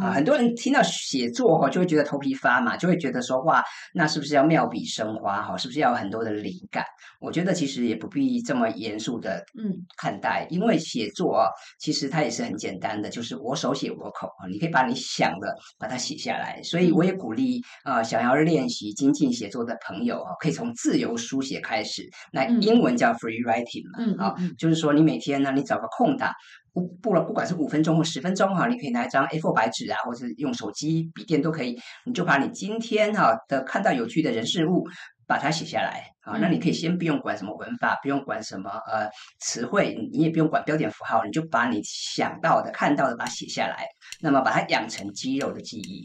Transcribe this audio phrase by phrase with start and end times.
[0.00, 3.62] 啊，很多人听到写作哈，就会觉得头皮发麻，就会觉得说哇，
[3.94, 5.56] 那是不是要妙笔生花哈？
[5.56, 6.84] 是不是要有很多的灵感？
[7.20, 11.48] 我觉得其实也不必这么严肃的嗯看待，因为写作啊，
[11.78, 16.62] 其实它也是很简单的，就是我手写我口啊，你可以把你想的把它写下来。
[16.62, 22.08] 所以我也鼓励啊，想要练习精进写作的朋友啊，可以从自由书写开始。
[22.32, 26.32] 那英文叫 free writing 嘛，啊，就是说你每天呢，你找个空档。
[26.80, 31.76] 不不了，不管是五分钟或十分钟哈，你可以拿一张 A4 白纸啊，或者用手机、笔电都可以，
[32.06, 34.86] 你就把你今天哈的看到有趣的人事物，
[35.26, 36.38] 把它写下来啊。
[36.40, 39.08] 那你可以先不用管什么文法，不用管什么呃
[39.40, 43.86] 词汇，你也不用管标点符号，你就把你想到的、看到的把它写下来，
[44.20, 46.04] 那么把它养成肌肉的记忆。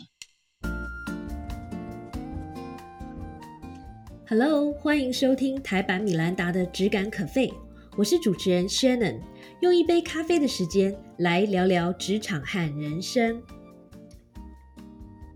[4.27, 7.53] Hello，欢迎收听台版米兰达的质感可废，
[7.95, 9.19] 我是主持人 Shannon。
[9.63, 13.41] 用一杯咖啡的时间来聊聊职场和人生。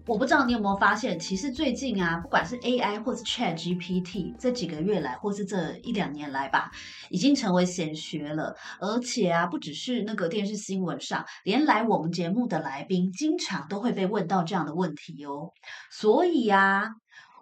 [0.05, 6.69] 我不知道你有没有发现，其实最近啊，不管是 AI 或是 Chat GPT，这几个月来，或是这一两年来吧，
[7.09, 8.53] 已经成为显学了。
[8.81, 15.53] 而且啊，不只是那个电视新闻上，连来我们节目的来宾，经常都会被问到这样的问题哦。
[15.89, 16.89] 所以啊。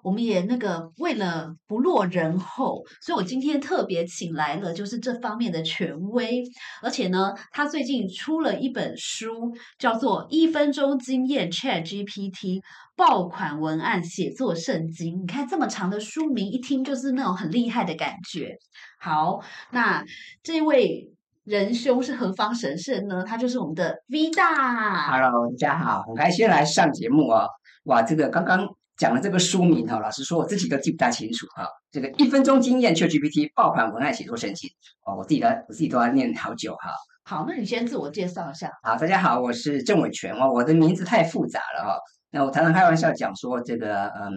[0.06, 6.44] 我们也那个为了不落人后，所以我今天特别请来了就是这方面的权威，
[6.84, 12.62] 而且呢，他最近出了一本书，叫做《一分钟经验 Chat GPT
[12.96, 15.16] 爆款文案写作圣经》。
[15.22, 18.56] 你看这么长的书名，一听就是那种很厉害的感觉。
[19.00, 20.06] 好，那
[20.44, 21.10] 这位
[21.46, 23.24] 仁兄是何方神圣呢？
[23.24, 25.10] 他就是我们的 V 大。
[25.10, 27.48] Hello，大家好，很开心来上节目哦。
[27.86, 28.68] 哇，这个刚刚。
[28.98, 31.68] 讲了这个书名哈，老实说我自己都记不大清楚哈。
[31.92, 34.70] 这个一分钟经验 ChatGPT 爆款文案写作神器
[35.06, 36.92] 哦，我自己的我自己都要念好久哈。
[37.24, 38.72] 好，那你先自我介绍一下。
[38.84, 41.98] 好，大家好，我是郑伟全哦，我的名字太复杂了哈。
[42.32, 44.32] 那我常常开玩笑讲说，这个嗯，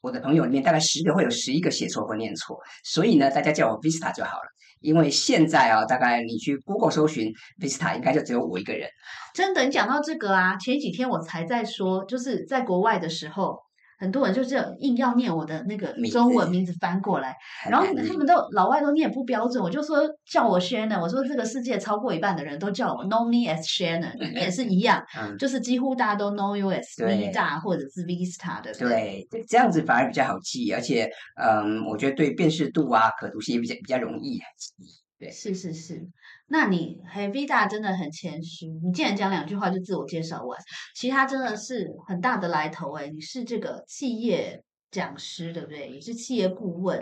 [0.00, 4.48] 我的朋友里面大概十个会有十一个写错或念错，所以呢，大家叫我 Vista 就好了。
[4.80, 8.88] 因为现在啊，大概你去 Google 搜寻 Vista，应该就只有我一个人。
[9.32, 13.60] 真的，你讲到这个啊，前几天我才在说，就是在国外的时候。
[14.02, 17.36] 很多人就是硬要念我的那个中文名字翻过来，
[17.70, 19.98] 然后他们都老外都念不标准，我就说
[20.28, 25.00] 叫我 Shannon，我说这个世界超过一半的人都叫我 Know me as Shannon，也是一样，
[25.38, 28.74] 就是几乎大家都 Know you as Vida 或者是 Vista 的。
[28.74, 31.08] 对，这样子反而比较好记，而且
[31.40, 35.01] 嗯，我觉得对辨识度啊、可读性也比较比较容易记。
[35.22, 36.04] 对，是是是。
[36.48, 36.98] 那你
[37.46, 40.58] 大真的很谦虚，你竟然讲两句话就自我介绍完，
[40.96, 44.60] 其实他真的是很大的来头哎，你是这个企业
[44.90, 45.90] 讲师对不对？
[45.90, 47.00] 也是企业顾问，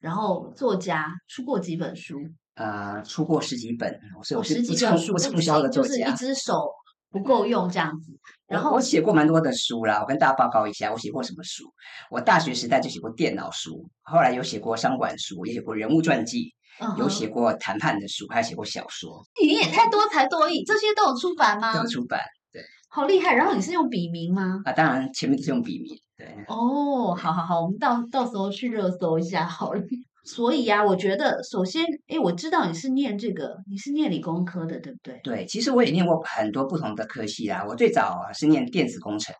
[0.00, 2.18] 然后作家，出过几本书？
[2.54, 6.70] 呃，出过十几本，我十几本书，畅销的作家，就是一只手
[7.10, 8.10] 不够用这样子。
[8.46, 11.70] 然后我写过蛮多的书啦，我跟大家报告一下，我写过什么书？
[12.10, 16.54] 我大学时代就写过电脑书，后来有写过商管书，也写过人物传记。
[16.96, 19.24] 有写过谈判的书，还写过小说。
[19.42, 21.72] 你也太多才多艺，这些都有出版吗？
[21.74, 22.20] 都有出版，
[22.52, 23.34] 对，好厉害。
[23.34, 24.60] 然后你是用笔名吗？
[24.64, 25.96] 啊，当然前面都是用笔名。
[26.16, 29.80] 对，哦，好好好，我们到到时候去热搜一下好了。
[30.24, 35.18] 所以呀，我觉得首先，哎，我知道你是念这个，你是念理工科的，对不对？
[35.24, 37.64] 对，其实我也念过很多不同的科系啦。
[37.66, 39.34] 我最早是念电子工程，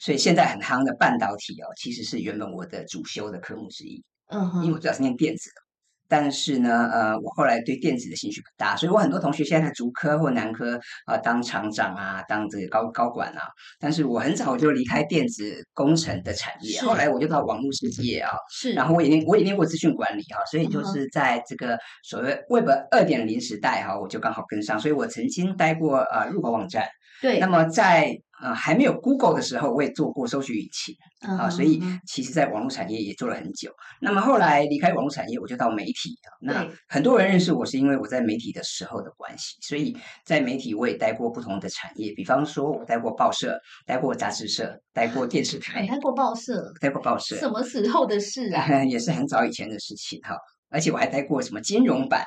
[0.00, 4.04] 所以现在很夯的半导体哦，其实是原本我的主修的科目之一。
[4.26, 5.63] 嗯哼，因为我主要是念电子的。
[6.08, 13.42] 但是呢，呃，我后来对电子的兴趣不大，所以我很多同学现在在竹科或南科啊当厂长啊，当这个高高管啊。
[13.80, 26.86] 但是我很早就离开电子工程的产业，后来我就到网络世界啊，是，然后我也念我也念过资讯管理啊，所以就是在这个所谓 Web 二点零时代哈，我就刚好跟上，所以我曾经待过呃入口网站，
[27.24, 28.20] 对，那么在。
[28.42, 33.72] 呃，还没有 Google 的时候，我也做过搜索引擎啊，所以其实在网络产业也做了很久。
[34.02, 36.28] 那么后来离开网络产业，我就到媒体啊。
[36.42, 39.96] 那很多人认识我是因为我在媒体的时候的关系，所以
[40.26, 47.36] 在媒体我也待过不同的产业，比方说我待过报社，待过杂志社，待过电视台，待过报社，待过报社。
[47.36, 48.66] 什么时候的事啊？
[48.84, 50.36] 也是很早以前的事情哈。
[50.68, 52.26] 而且我还待过什么金融版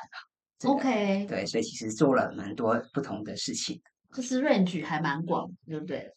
[0.64, 3.80] ？OK，对，所以其实做了蛮多不同的事情。
[4.18, 6.12] 就是 range 还蛮广，对不对？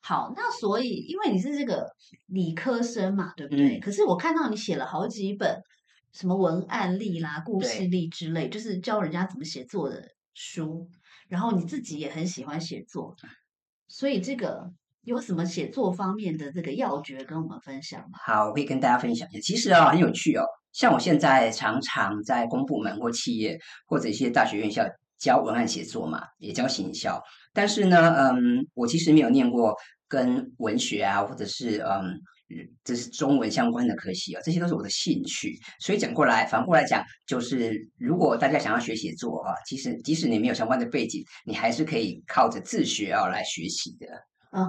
[0.00, 1.88] 好，那所以因为你是这个
[2.26, 3.78] 理科生嘛，对不对？
[3.78, 5.56] 可是我看到你写了好几本
[6.12, 10.02] 什么文案例啦、故事例之类，就是教人家怎么写作的
[10.34, 10.90] 书。
[11.28, 13.14] 然后你自己也很喜欢写作，
[13.86, 14.68] 所以这个
[15.02, 18.18] 有什么写作方面的这个要诀跟我们分享吗？
[18.26, 19.40] 好，我可以跟大家分享一下。
[19.40, 20.44] 其实啊，很有趣哦。
[20.72, 23.56] 像我现在常常在公部门或企业
[23.86, 24.84] 或者一些大学院校。
[25.18, 27.22] 教文案写作嘛，也教行销。
[27.52, 29.74] 但是呢，嗯，我其实没有念过
[30.08, 32.20] 跟文学啊，或者是嗯，
[32.84, 35.58] 这是中文相关的科系啊，这些都是我的兴趣。
[35.80, 44.06] 所以讲过来，反过来讲，就是如果大家想要学写作啊，其实即使你没有相关的背景，你还是可以靠着自学啊来学习的。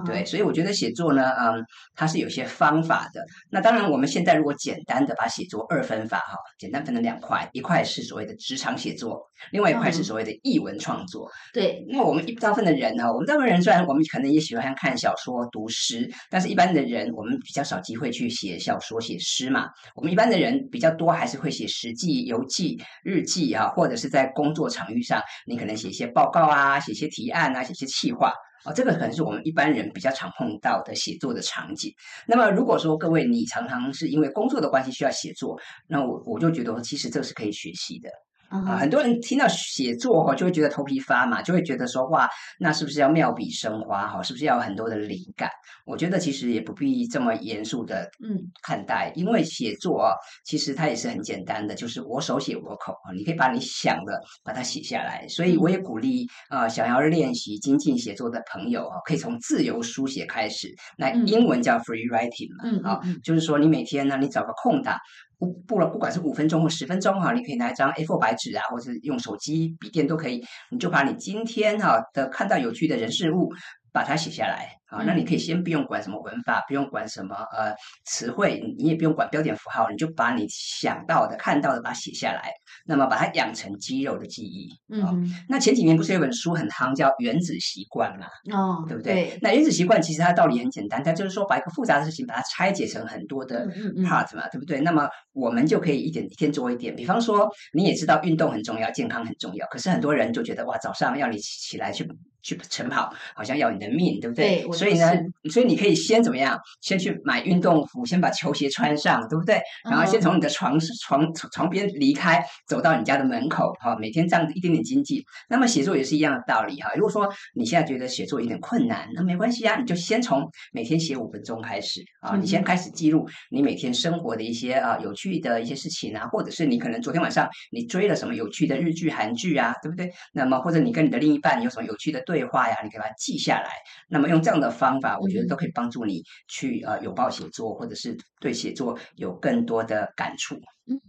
[0.04, 1.64] 对，所以我觉得写作呢，嗯，
[1.94, 3.24] 它是有些方法的。
[3.50, 9.20] 那当然，我们现在如果简单的把写作二分法哈，简单分成两块，一块是所谓的职场写作，
[9.50, 11.30] 另外一块是所谓的译文创作。
[11.54, 19.68] 对，那我们一大部分的人呢，我们大部分人虽然我们可能也喜欢看小说、读诗，但是一般的人我们比较少机会去写小说、写诗嘛。
[19.94, 28.32] 我们一般的人比较多还是会写实际游记、日记啊，或者是在工作场域上，你可能写一些报告啊，写些提案啊，写些企划。
[28.64, 31.92] 哦，这个可能是我们一般人比较常碰到的写作的场景。
[32.26, 38.10] 那么，如果说各位你常常是因为工作的关系需要写作，那我我就觉得其实这是可以学习的。
[38.48, 42.28] 啊，很多人听到写作哈，就会觉得头皮发麻，就会觉得说哇，
[42.58, 44.22] 那是不是要妙笔生花哈？
[44.22, 45.50] 是不是要有很多的灵感？
[45.84, 50.14] 我觉得其实也不必这么严肃的嗯看待，因为写作啊，
[50.44, 55.26] 其实它也是很简单的，就是我手写我口啊，你可以把你想的把它写下来。
[55.28, 60.74] 所以我也鼓励啊，想要练习精进写作的朋友啊，可以从自由书写开始。
[60.96, 64.96] 那英文叫 free writing 嘛，啊，就是说你每天呢，你找个空档。
[65.38, 73.48] 不不了，不管是五分钟或十分钟哈，你可以拿一张 A4 白纸啊，或者用手机、笔电都可以，你就把你今天哈的看到有趣的人事物，
[73.92, 74.77] 把它写下来。
[74.88, 77.74] 啊，那你可以先不用管什么文法，不用管什么呃
[78.04, 82.50] 词汇，你也不用管标点符号，你就把你想到的、看到的把它写下来，
[82.86, 84.68] 那么把它养成肌肉的记忆。
[84.92, 88.26] 嗯，那前几年不是有本书很夯，叫《原子习惯》嘛？
[88.56, 89.38] 哦，对不对？
[89.42, 93.66] 那《原子习惯》其实它道理很简单，它就是说把一个复杂的事情把它拆解成很多的
[94.06, 94.80] part 嘛，对不对？
[94.80, 96.96] 那么我们就可以一点一天做一点。
[96.96, 102.08] 比方说，你也知道运动很重要，健康很重要，可是很多人就觉得哇，早上要你起来去
[102.42, 104.77] 去晨跑，好像要你的命，对不对对？
[104.78, 105.12] 所以呢，
[105.50, 106.56] 所以你可以先怎么样？
[106.80, 109.60] 先去买运动服，先把球鞋穿上，对不对？
[109.90, 115.24] 然后先从你的床床床边离开，走到你家的门口，哈，每天这样子一点点经济。
[115.48, 116.92] 那么写作也是一样的道理，哈。
[116.94, 122.36] 如果说你现在觉得写作有点困难，那没关系啊，你就先从每天写五分钟开始啊。
[122.36, 130.10] 你先开始记录你每天生活的一些啊有趣的一些事情啊，或者是你可能昨天晚上你追了什么有趣的日剧、韩剧啊，对不对？
[130.32, 133.70] 那么或者你跟你的另一半有什么有趣的对话呀，你可以把它记下来。
[134.08, 135.48] 那么用这样的方法，我觉得。
[135.48, 140.54] 都可以帮助你去呃拥抱写作，或者是对写作有更多的感触。
[140.86, 141.00] 嗯，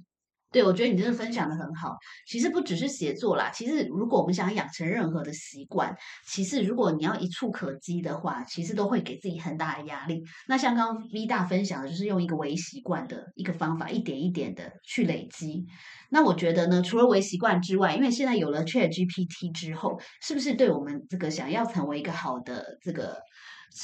[0.52, 1.96] 对，我觉得你真的分享的很好。
[2.26, 5.96] 其实不只是写作啦，其实如果我们想养成任何的习惯，
[6.28, 10.24] 其实如果你要一触可及的话，其实都会给自己很大的压力。
[10.48, 15.66] 那像刚刚 V 大分享的，就是用一个微习惯的一个方法，一点一点的去累积。
[16.10, 23.20] 那我觉得呢，除了微习惯之外，因为现在有了 Chat GPT 之后，是不是对我们这个想要成为一个好的这个？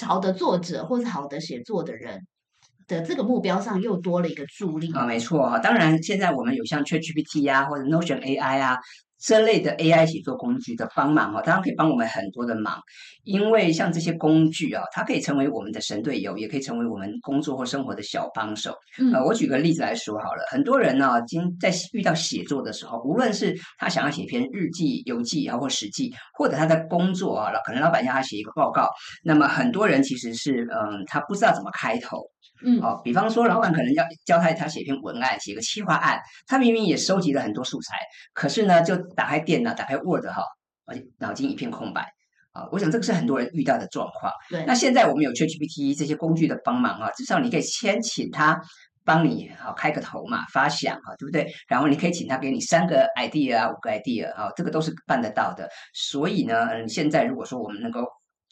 [0.03, 2.25] 好的作者或是好的写作的人
[2.87, 5.59] 的这个目标上又多了一个助力啊，没错啊。
[5.59, 8.77] 当然，现在我们有像 ChatGPT 啊，或者 Notion AI 啊。
[9.17, 12.79] 这类的 AI 写作工具的帮忙哦，当然可以帮我们很多的忙，
[13.23, 18.75] 因为像这些工具啊，它可以成为我们的神队友，也可以成为我们工作或生活的小帮手。
[19.13, 28.91] 呃，我举个例子来说好了，很多人呢，今在遇到写作的时候，无论是他想要写篇日记、游记啊，或史记，或者他在工作啊，可能老板要他写一个报告，
[29.23, 32.29] 那么很多人其实是嗯，他不知道怎么开头。
[32.65, 37.97] 嗯，好，比方说，老板可能要教他他写一篇文案，写个企划案，他明明也收集了很多素材，
[38.33, 40.43] 可是呢，就打开电脑，打开 Word 哈，
[40.85, 42.07] 而且脑筋一片空白
[42.53, 42.67] 啊。
[42.71, 44.31] 我想这个是很多人遇到的状况。
[44.49, 48.59] 对，那现在我们有 ChatGPT 这些工具的帮忙啊，至少你可以先请他
[49.03, 51.53] 帮你好开个头嘛，发想啊，对不对？
[51.67, 55.69] 然后你可以请他给你三个 idea 啊，五个 idea 啊，这个都是办得到的。
[55.93, 58.05] 所以呢，嗯，现在如果说我们能够。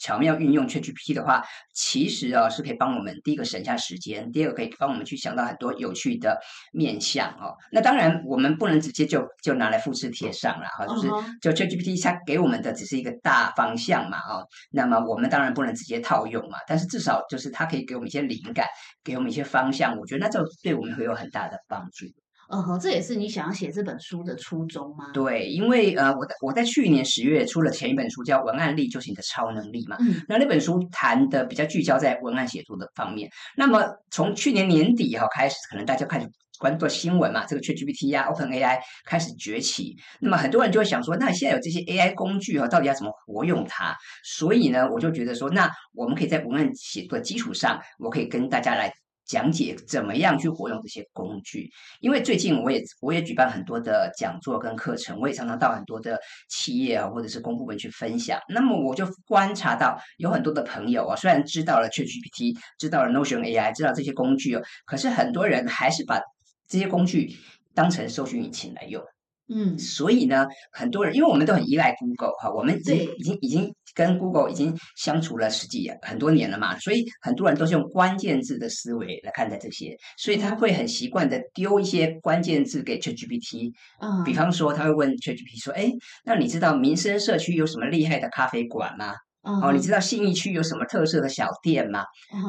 [0.03, 1.41] 巧妙运用 ChatGPT 的话，
[1.73, 6.37] 其实啊是可以帮我们第一个省下时间，第二个可以帮我们去想到很多有趣的
[6.73, 7.55] 面向哦。
[7.71, 11.07] 那当然我们不能直接就就拿来复制贴上了哈，就是
[11.41, 14.45] 就 ChatGPT 它给我们的只是一个大方向嘛哦。
[14.71, 18.67] 那么我们当然不能直接套用嘛，但是至少就是它可以给我们一些灵感，
[19.05, 22.05] 给我们一些方向，我觉得那就对我们会有很大的帮助。
[22.53, 25.09] 嗯哼，这也是你想要写这本书的初衷吗？
[25.11, 29.97] 对，因为呃，我在我在去年十月出了前一本书，叫《文案力就是你的超能力》嘛。
[30.01, 30.23] 嗯。
[30.29, 33.27] 那那本书谈的比较聚焦在文案写作的方面。
[33.57, 36.29] 那么从去年年底哈开始，可能大家开始
[36.59, 39.95] 关注新闻嘛，这个 ChatGPT 呀、OpenAI 开始崛起。
[40.19, 43.95] 那么很多人就会想说，那现在有这些 AI 工具哈，到底要怎么活用它？
[44.23, 48.93] 所以呢，我就觉得说，那我们可以在文案写作基础上，我可以跟大家来。
[49.25, 51.69] 讲解怎么样去活用这些工具。
[52.01, 58.39] 因为最近我也我也举办很多的讲座跟课程，我也常常到很多的企业啊或者是公部门去分享。
[58.49, 66.19] 那么我就观察到有很多的朋友啊，虽然知道了 ChatGPT，知道了 Notion AI，知道这些工具哦，可是很多人还是把
[66.67, 67.35] 这些工具
[67.73, 69.03] 当成搜寻引擎来用。
[69.49, 83.71] 嗯，所以呢，很多人因为我们都很依赖 Google 哈，我们已经已经已经跟 Google 已经相处了十几很多年了嘛，所以很多人都是用关键字的思维来看待这些，所以他会很习惯的丢一些关键字给 ChatGPT，
[84.01, 85.91] 嗯，比方说他会问 ChatGPT 说，哎，
[86.23, 89.13] 那你知道民生社区有什么厉害的咖啡馆吗？
[89.43, 92.05] 哦，你知道信义区有什么特色的小店吗？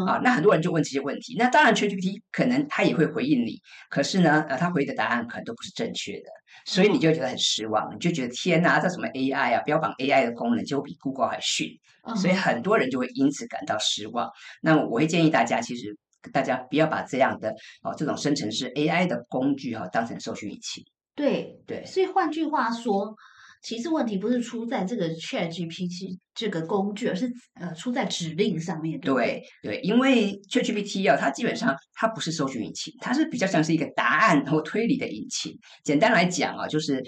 [0.07, 1.35] 啊，那很多人就问这些问题。
[1.37, 3.61] 那当然，ChatGPT 可能他也会回应你，
[3.91, 6.31] 可是呢，呃，他回的答案可能都不是正确的，
[6.67, 11.69] 所以你就觉得很失望，你就觉得天哪，这什么 AI 啊，标榜 AI 的功能就比 Google 还逊，
[12.15, 14.31] 所以很多人就会因此感到失望。
[14.63, 15.97] 那么我会建议大家，其实
[16.33, 17.51] 大家不要把这样的
[17.83, 20.85] 哦这种生成式 AI 的工具哈当成搜寻引擎。
[21.17, 23.17] 对对，所以换句话说。
[23.64, 29.00] 其实问题不是出在这个 Chat GPT 这个工具，而是呃出在指令上面。
[29.00, 35.59] 对对，因为 Chat GPT 啊，它基本上它不是搜寻引擎，它是比较像是一个答案或推理的引擎。
[35.83, 37.02] 简单来讲啊，就是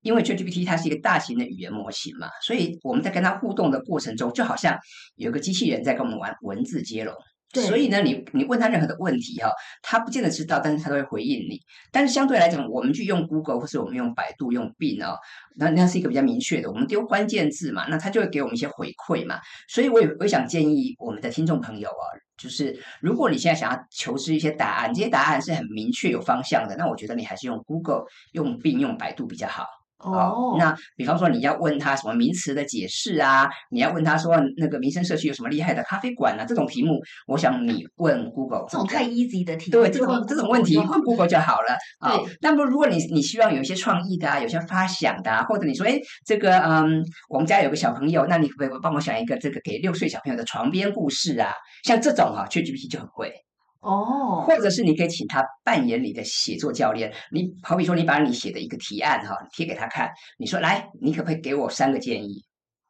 [0.00, 4.78] 因为 Chat GPT 它是一个大型的语言模型嘛，所以我们在跟它互动的过程中，就好像
[5.16, 7.14] 有个机器人在跟我们玩文字接龙。
[7.52, 9.50] 所以呢，你你问他任何的问题哈，
[9.82, 11.60] 他不见得知道，但是他都会回应你。
[11.90, 15.18] 但是相对来讲，我们去用 Google 或是我们用百度、用 Bing 哦，
[15.56, 19.40] 那那是一个比较明确的，我们丢关键字嘛，那他就会给我们一些回馈嘛。
[19.66, 22.04] 所以我也我也想建议我们的听众朋友啊，
[22.36, 29.64] 就是如果你现在想要求知一些答案，这些答案是很明确有方向的，那我觉得你还是用 Google、用 Bing、用百度比较好。
[30.02, 33.48] 哦，那比方说你要问他什么名词的解释啊？
[33.70, 36.44] 你要问他说那个民生社区有什么厉害的咖啡馆啊？
[36.44, 41.76] 这种题目，我想你问 Google 这种太 easy 的题，对这种这种问题问 Google 就好了。
[41.98, 51.52] 啊，那么如果你你希望有一些创意的啊，有些发想的，啊，或者你说哎这个嗯我们家有个小朋友，那你可不可以帮我想一个这个给六岁小朋友的床边故事啊？
[51.84, 53.32] 像这种哈，ChatGPT 就很会。
[53.80, 57.12] 哦，或者是你可以请他扮演你的写作教练。
[57.32, 62.44] 你好比说，你把你写的一个提案哈贴给他看，你说来，你可不可以给我三个建议？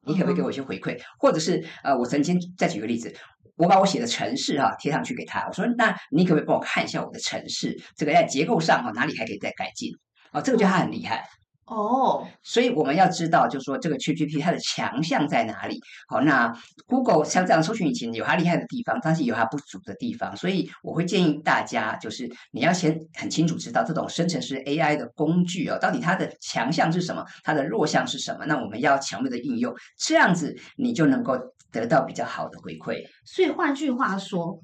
[0.06, 1.00] 你可不可以给我一些回馈？
[1.18, 3.14] 或者是呃，我曾经再举个例子，
[3.56, 9.92] 我把我写的城市哈贴上去给他，我说那你可不可以帮我看一下我的城市这个在结构上哈哪里还可以再改进？
[10.32, 11.24] 哦，这个就他很厉害。
[11.70, 15.80] 哦，所以我们要知道，就是说这个 ChatGPT 它的强项在哪里？
[16.08, 16.52] 好，那
[16.88, 20.36] Google 像这样搜寻引擎有它厉害的地方，但是有它不足的地方。
[20.36, 28.44] 所以我会建议大家，就是你要先很清楚知道这种生成式 AI 的工具哦，到底它的强项是什么，它的弱项是什么？
[28.46, 31.38] 那我们要强烈的应用，这样子你就能够
[31.70, 33.04] 得到比较好的回馈。
[33.24, 34.60] 所以换句话说，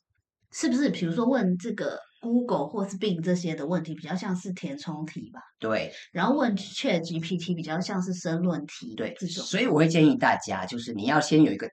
[0.50, 5.92] 是不是比如说问这个？Google 或是 Bing 这些的问题比较像是填充题吧，对。
[6.12, 9.44] 然后问 Chat GPT 比较像是申论题，对这种。
[9.44, 11.70] 所以我会建议大家，就是你要先有一个。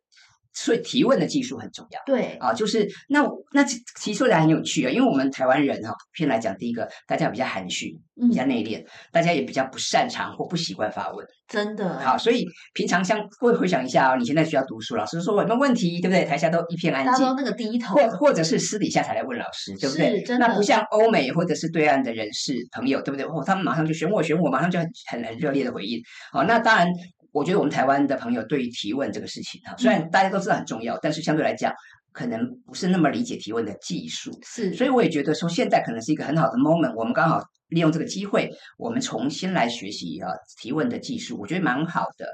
[0.53, 2.00] 所以提问的技术很重要。
[2.05, 3.63] 对啊，就是那那
[4.01, 11.25] 提出来很有趣啊，因为我们台湾人哈，普遍来讲，第一个大家比较含蓄，比较内敛，大家也比较不擅长或不习惯发问。
[11.48, 12.00] 真的。
[12.00, 16.24] 好，所以平常像会回想一下哦，你现在需要读书，老师说有没有问题，对不对？
[16.25, 20.24] 台下都一片安静，那个低头，或或者是私底下才来问老师，对不对？
[20.24, 20.48] 真的。
[20.48, 23.25] 那不像欧美或者是对岸的人士朋友，对不对？
[23.25, 26.01] 哦，他们马上就选我，选我，马上就很很很热烈的回应。
[26.31, 26.88] 好，那当然。
[27.33, 31.73] 我觉得我们台湾的朋友对于提问这个事情哈，虽然大家都知道很重要，但是相对来讲，
[32.13, 34.31] 可能不是那么理解提问的技术。
[34.45, 40.29] 是，所以我也觉得说，现在可能是一个很好的 moment，我们刚好利用这个机会，我们重新来学习啊
[40.61, 42.27] 提问的技术，我觉得蛮好的。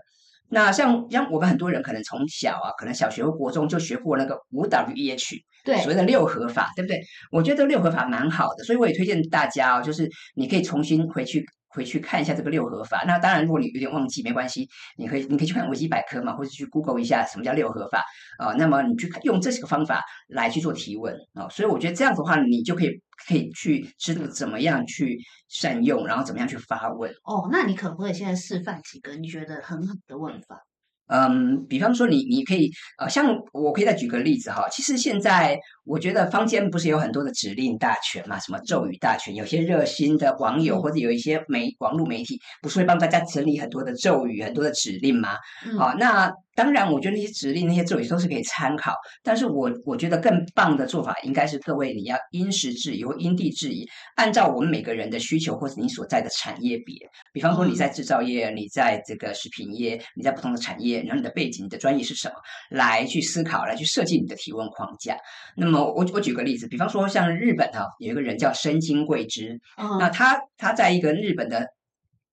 [0.50, 7.00] 那像像我们很多人可能从小啊，可能小学或国中就学过那个五 W E H，对，所谓的六合法，对不对？
[7.32, 11.46] 我觉得六合法蛮好的，所以我也推荐大家哦，就是你可以重新回去。
[11.70, 13.04] 回去看一下这个六合法。
[13.08, 18.04] 那当然，如果你有点忘记，没关系，你可以你可以去看维基百科嘛，或者去 Google 一下什么叫六合法
[18.38, 18.54] 啊。
[18.54, 21.48] 那么你去用这几个方法来去做提问啊。
[21.50, 27.12] 所以我觉得这样子的话，你就可以可以去知道怎么样去善用，然后怎么样去发问。
[27.24, 30.66] 哦，那你可不可以现在示范几个你觉得很好的问法？
[31.10, 34.68] 嗯，比方说你你可以呃，像我可以再举个例子哈。
[34.72, 45.30] 其实现在我觉得坊间不是有很多的指令大全嘛，什么咒语大全，有些热心的网友或者有一些媒网络媒体，不是会帮大家整理很多的咒语、很多的指令吗？
[45.78, 46.32] 好，那。
[46.56, 53.88] 当然，我觉得那些指令、那些咒语都是可以参考，但是我我觉得更棒的做法应该是各位你要因时制宜或因地制宜，
[54.18, 56.98] 按照我们每个人的需求或者你所在的产业别，
[57.32, 62.36] 比方说你在制造业，你在这个食品业，你在不同的产业，业，然后你的背景、你的专业是什么，
[62.70, 65.18] 来去思考，来去设计你的提问框架。
[65.56, 69.60] 那么我我举个例子，比方说像日本哈，有一个人叫深津贵之，
[70.00, 71.68] 那他他在一个日本的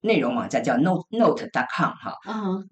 [0.01, 2.15] 内容网站叫 Note Note.com 哈，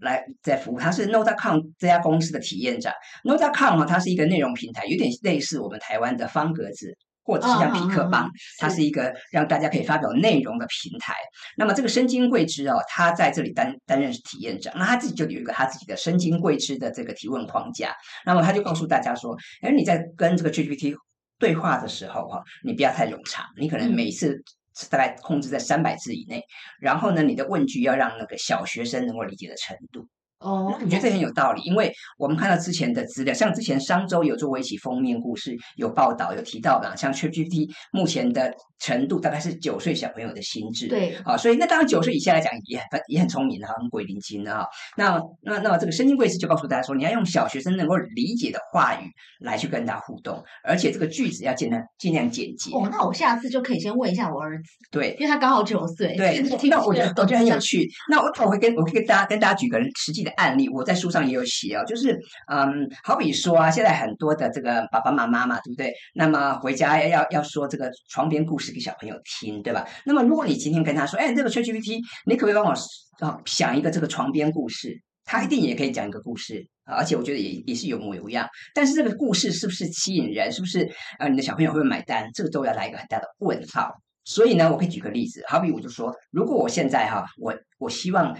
[0.01, 2.91] 来在服务，他是 Note.com 这家公司的体验者。
[3.25, 6.97] Note.com 哈，它是一个内容平台，有点类似我们台湾的方格子。
[7.25, 11.15] 或者是像匹克邦，它是一个让大家可以发表内容的平台。
[11.57, 17.95] 那么这个深金贵之哦，他在这里担担任体验者，那他自己就有一个他自己的深金贵之的这个提问框架。
[18.25, 20.95] 那么他就告诉大家说，哎，你在跟这个 GPT
[21.39, 24.43] 对话的时候哈，你不要太冗长，你可能每一次
[24.91, 26.43] 大概控制在三百字以内。
[26.81, 30.07] 然后呢，你的问句要让那个小学生能够理解的程度。
[30.45, 44.67] 哦，我觉得这很有道理，因为我们看到之前的资料，像之前商周有做过一起封面故事，有报道有提到的，像 ChatGPT 目前的程度大概是九岁小朋友的心智，对，啊，所以那当然九岁以下来讲也很也很聪明的，很鬼灵精的哈。
[44.97, 49.09] 那那那这个申金贵师就告诉大家说，你要用小学生能够理解的话语
[49.41, 52.71] 来去跟他互动，而且这个句子要尽量尽量简洁。
[52.75, 57.89] 哦，那我下次就可以先问一下我儿子，对，因为他刚好九岁，对，那我觉得 我觉得很有趣。
[58.11, 60.34] 那我我会跟我会跟大家跟大家举个实际的。
[60.37, 65.93] 案例我在书上也有写哦，就是嗯，好比说啊，现在很多的这个爸爸妈妈嘛，对不对？
[66.15, 69.87] 那么回家要要说这个床边故事给小朋友听，对吧？
[70.05, 72.73] 那么如果你今天跟他说，哎，这个 ChatGPT，你可不可以帮我
[73.21, 75.03] 啊想一个这个床边故事？
[75.25, 78.47] 他一定也可以讲一个故事，而且我觉得也也是有模有样。
[78.75, 80.53] 但是这个故事是不是吸引人？
[80.53, 82.29] 是不是呃你的小朋友会不会买单？
[82.35, 83.91] 这个都要来一个很大的问号。
[84.25, 88.37] 所以呢，我可以举个例子，好比我就说，如果我现在哈，我我希望。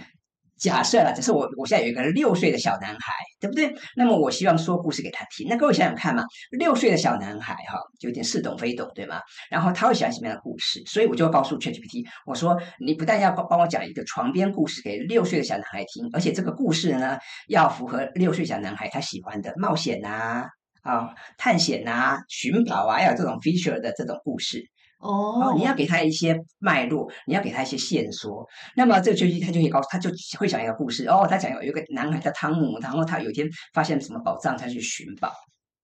[0.65, 3.71] 假设了，只是我我现在有一个六岁的小男孩，对不对？
[3.95, 5.47] 那么我希望说故事给他听。
[5.47, 6.23] 那各位想想看嘛，
[6.57, 9.21] 六岁的小男孩哈，有点似懂非懂，对吗？
[9.51, 10.81] 然后他会喜欢什么样的故事？
[10.87, 17.17] 所以我就告诉 ChatGPT，我说你不但要帮帮我讲一个床边故事给六岁的小男孩听，而且这个故事呢
[17.47, 20.47] 要符合六岁小男孩他喜欢的冒险呐、
[20.81, 24.63] 啊探险呐、寻宝啊，要有这种 feature 的这种故事。
[25.05, 30.09] 哦，你要给他一些脉络，你要给他一些线索，那么这个 GPT 他就可以告诉他就
[30.39, 31.07] 会讲一个故事。
[31.07, 35.31] 哦，他讲有有一个男孩叫汤姆，然后他有一天发现什么宝藏，他去寻宝。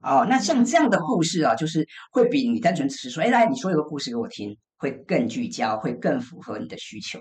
[0.04, 7.20] 哦，那像这样的故事啊，就是会比你单纯只是说，哎，来你说一个故事给我听，会更聚焦，会更符合你的需求。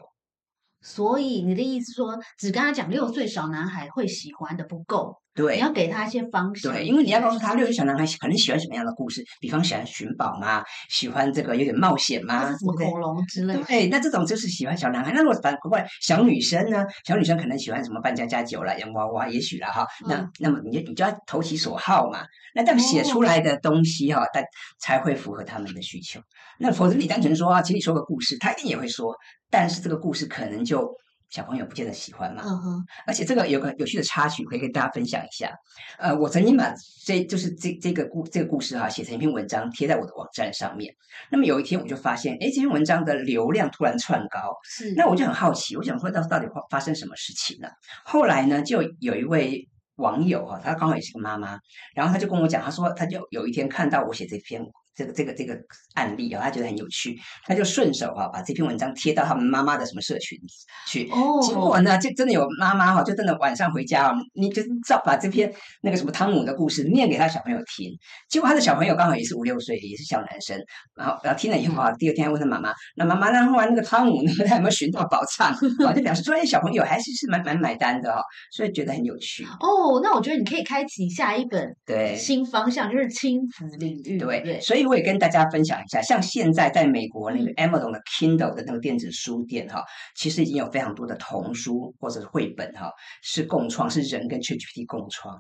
[0.81, 5.21] 所以你的意思说，只跟他讲六岁小男孩会喜欢的不够。
[5.41, 6.69] 对，你要给他一些方式。
[6.69, 10.63] 对，因为你要告诉他，六岁小男孩可能喜欢什么样的故事，比方喜欢寻宝嘛？
[10.89, 12.47] 喜欢这个有点冒险嘛？
[12.57, 13.65] 什么恐龙之类的。
[13.65, 15.13] 对，那这种就是喜欢小男孩。
[15.13, 16.85] 那如果反过来小女生呢？
[17.05, 19.87] 小女生可能喜欢什么扮家家酒啦、洋娃娃，也许了哈。
[20.07, 22.21] 那那么你就你就要投其所好嘛。
[22.55, 24.45] 那这样写出来的东西哈，但
[24.79, 26.21] 才会符合他们的需求。
[26.59, 29.17] 那否则你单纯说啊，请你说个故事，他一定也会说，
[29.51, 30.91] 但是这个故事可能就。
[31.31, 35.55] 小朋友不见得喜欢嘛，嗯哼，而且这个有个有趣的插曲可以跟大家分享一下。
[35.97, 36.75] 呃，我曾经把
[37.07, 40.93] 这就是这这个故这个故事哈写成一篇文章贴在我的网站上面。
[41.31, 44.93] 那么有一天我就发现，哎，这篇文章的流量突然窜高，是。
[44.97, 47.71] 那我就很好奇，我想说到到底发发生什么事情了？
[48.05, 51.57] 后来呢，就有一位网友哈，他刚好也是个妈妈，
[51.95, 54.61] 然后他就跟我讲，他说他就有一天看到我写这篇。
[55.01, 55.59] 这个这个这个
[55.95, 60.39] 案例啊，他觉得很有趣，他就顺手哈把这篇文章贴到他们妈妈的什么社群
[60.87, 61.09] 去。
[61.11, 61.41] 哦。
[61.43, 67.91] 结果呢，就真的有妈妈哈，就真的晚上回家啊，你就照把这篇那个什么汤姆的故事念给他小朋友听。
[68.29, 70.59] 结果他的小朋友刚好也是五六岁，也是小男生，
[70.95, 74.31] 然后然后听了以后啊，第二天还问他妈妈：“那妈妈，那后来那个汤姆呢？
[74.47, 75.49] 他有没有寻到宝藏？”
[75.87, 78.21] 啊，就表示说，哎，小朋友还是是蛮蛮买单的哦，
[78.53, 79.45] 所以觉得很有趣。
[79.45, 84.19] 哦，那我觉得你可以开启下一本对新方向，就是亲子领域。
[84.19, 84.90] 对对，所以。
[84.91, 89.85] 我也跟大家分享一下，像现在在美国那个 Amazon 的 Kindle 的那个电子书店哈，
[90.17, 92.91] 其实已经有非常多的童书或者是绘本哈，
[93.23, 95.37] 是共创，是人跟 ChatGPT 共创。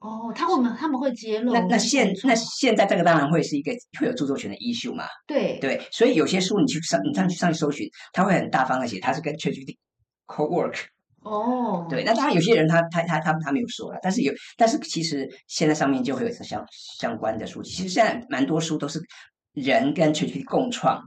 [0.00, 1.54] 哦，他会他们会揭露？
[1.54, 5.06] 那那现那现在这个当然会是一个会有著作权的 issue 嘛？
[5.26, 9.78] 对对，所以有些书你去上你上去上去搜寻，他会很大方的写，他是跟 ChatGPT
[10.28, 10.93] co-work。
[11.24, 16.64] 哦，对，那当然有些人他他他他他没有说了，但是有，但是其实现在上面就会有相
[16.98, 19.00] 相关的书籍，其实现在蛮多书都是
[19.54, 21.02] 人跟 ChatGPT 共创。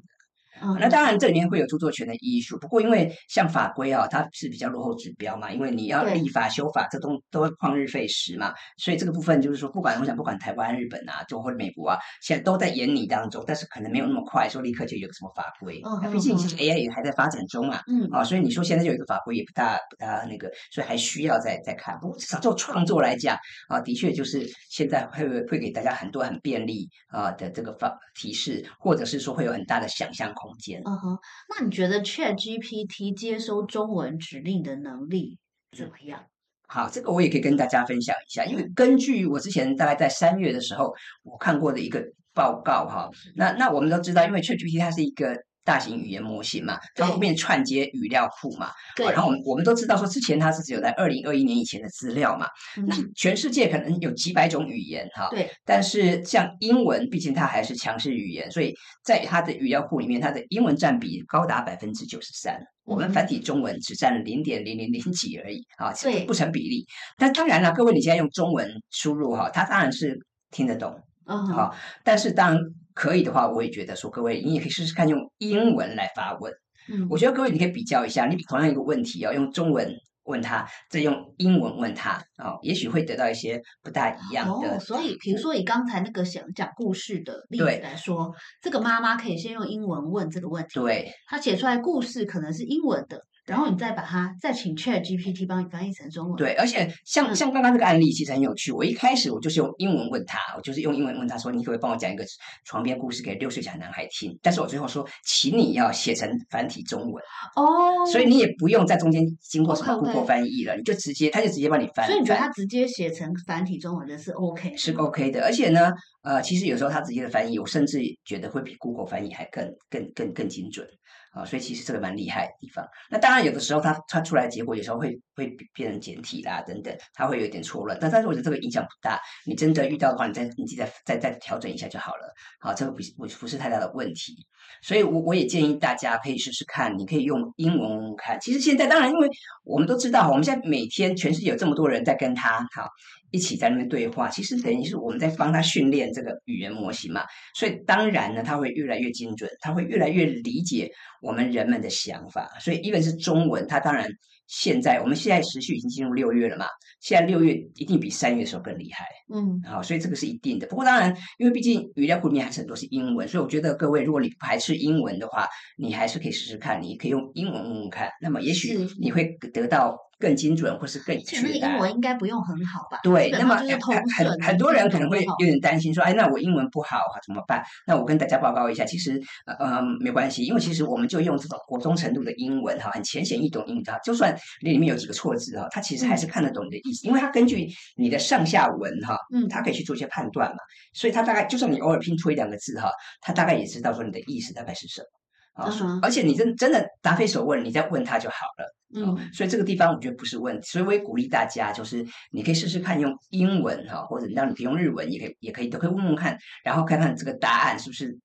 [0.80, 2.56] 那当然，这里面会有著作权的依据。
[2.56, 8.54] 不过，因为像法规啊，它是比较落后指标嘛，因为你要立法修法，这都都会旷日费时嘛。
[8.78, 15.82] 所以这个部分就是说，不管我想，不管台湾、日本啊，就或者美国啊，现在都在研拟当中，但是可能没有那么快，说立刻就有什么法规。
[16.12, 17.82] 毕竟 AI 也还在发展中啊。
[17.88, 18.08] 嗯。
[18.12, 21.98] 啊，所以你说现在就有一个法规也不大不大那个，所以还需要再再看。
[22.00, 30.47] 不过至少做创作来讲啊，的确就是现在会会给大家很多很便利啊的这个方提示，或者是说会有很大的想象空。
[30.48, 30.82] 空间。
[30.86, 35.38] 嗯哼，那你觉得 Chat GPT 接收中文指令的能力
[35.78, 36.24] 怎么样？
[36.68, 42.02] 好，这个我也可以跟大家分享一下，因为根据我之前大概在三月的时候我看过的一个
[42.34, 45.47] 报告哈，那那我们都知道，因为 ChatGPT 它是一个。
[45.68, 49.06] 大型语言模型嘛，它后面串接语料库嘛，对。
[49.08, 52.48] 然后我们我们都知道说，之前它是只有在二零二一年以前的资料嘛，
[52.88, 55.52] 那全世界可能有几百种语言哈，对。
[55.66, 66.86] 但是像英文，毕竟它还是强势语言，所以在它的语料库里面，它的英文占比高达百分之九十三，我们繁体中文只占零点零零零几而已啊，对，不成比例。
[67.18, 70.18] 但当然了，各位你现在用中文输入哈，它当然是
[70.50, 71.76] 听得懂，嗯，好，
[72.06, 72.58] 但是当
[72.98, 76.52] 可以的话，我也觉得说，各位你也可以试试看用英文来发问。
[76.92, 79.88] 嗯，我觉得各位你可以比较一下，你同样一个问题哦，用中文
[80.24, 84.76] 问他，再用英文问他哦，也许会得到一些不大一样的。
[84.76, 88.34] 哦，所以比如说以刚才那个想讲故事的例子来说，
[88.64, 93.22] 这个妈妈可以先用英文问这个问题，对，她写出来故事可能是英文的。
[93.48, 96.36] 然后你再把它再请 Chat GPT 帮你翻译成中文。
[96.36, 98.72] 对，而且像像刚刚这个案例其实很有趣。
[98.72, 102.26] 我一开始我就是用英文问他，我就是用英文问他说：“你可不可以帮我讲一个
[102.66, 107.24] 床边故事给六岁小男孩听？”但是我最后说：“请你要写成繁体中文。”
[107.56, 108.06] 哦。
[108.12, 112.06] 所以你也不用在中间经过什么 Google 翻译了，你就直接他就直接帮你翻。
[112.06, 114.76] 所以你觉得他直接写成繁体中文的是 OK？
[114.76, 115.44] 是 OK 的。
[115.44, 115.92] 而且呢，
[116.28, 120.86] 呃，其实有时候他直接的翻译，我甚至觉得会比 Google 翻译还更更更更精准。
[121.32, 122.84] 啊，所以其实这个蛮厉害的地方。
[123.12, 127.98] 那当然，有的时候它它出来结果有时候会会变成简体啦，等等，它会有点错乱。
[128.02, 129.20] 但但是我觉得这个影响不大。
[129.46, 132.34] 你真的遇到的话，你再你自己再再再调整一下就好了。
[132.60, 134.34] 好，这个不不不是太大的问题。
[134.82, 138.40] 所以，我我也建议大家可以试试看，你可以用英文看。
[138.40, 139.28] 其实现在当然，因为
[139.64, 142.88] 我们都知道，我们现在每天全世界有这么多人在跟他好
[143.32, 147.24] 一起在那边对话，其实等于是我们在帮他训练这个语言模型嘛。
[147.54, 152.50] 所以当然呢，他会越来越精准，他会越来越理解我们人们的想法。
[152.60, 154.10] 所以，一个是中文，他当然。
[154.48, 156.66] 现在我们现在时序已经进入六月了嘛？
[157.00, 160.66] 现在六月一定比三月的时候更厉害，嗯，好，所以这个是一定的。
[160.68, 165.46] 不过当然，因为毕竟语料库里面还是很多是英文，所以我觉得各位，如果你不排斥英文的话，
[165.78, 170.07] 你还是可以试试看，你可以用英文问问看，那么也许你会得到。
[170.20, 171.48] 更精准，或是更确切。
[171.54, 173.00] 英文应该不用很好吧？
[173.04, 173.68] 对，那么很
[174.16, 190.58] 很很多人可能会有点担心，说：“哎，那我英文不好啊，怎么办？”那我跟大家报告一下，其实呃没关系，因为其实我们就用这种国中程度的英文哈，很浅显易懂英语哈，就算你里面有几个错字哈，它其实还是看得懂你的意思，因为它根据你的上下文哈，嗯，它可以去做一些判断嘛，
[190.94, 192.90] 所以它大概就算你偶尔拼错一两个字哈，
[193.22, 195.08] 它大概也知道说你的意思大概是什么。
[195.58, 198.74] 啊，而且你真真的答非所问，你再问他就好了。
[198.96, 208.18] 嗯，所以这个地方我觉得不是问题，所以我也鼓励大家，就是你可以试试看用英文哈，或者让你可以用日文，也可以也可以都可以问问看，然后看看这个答案是不是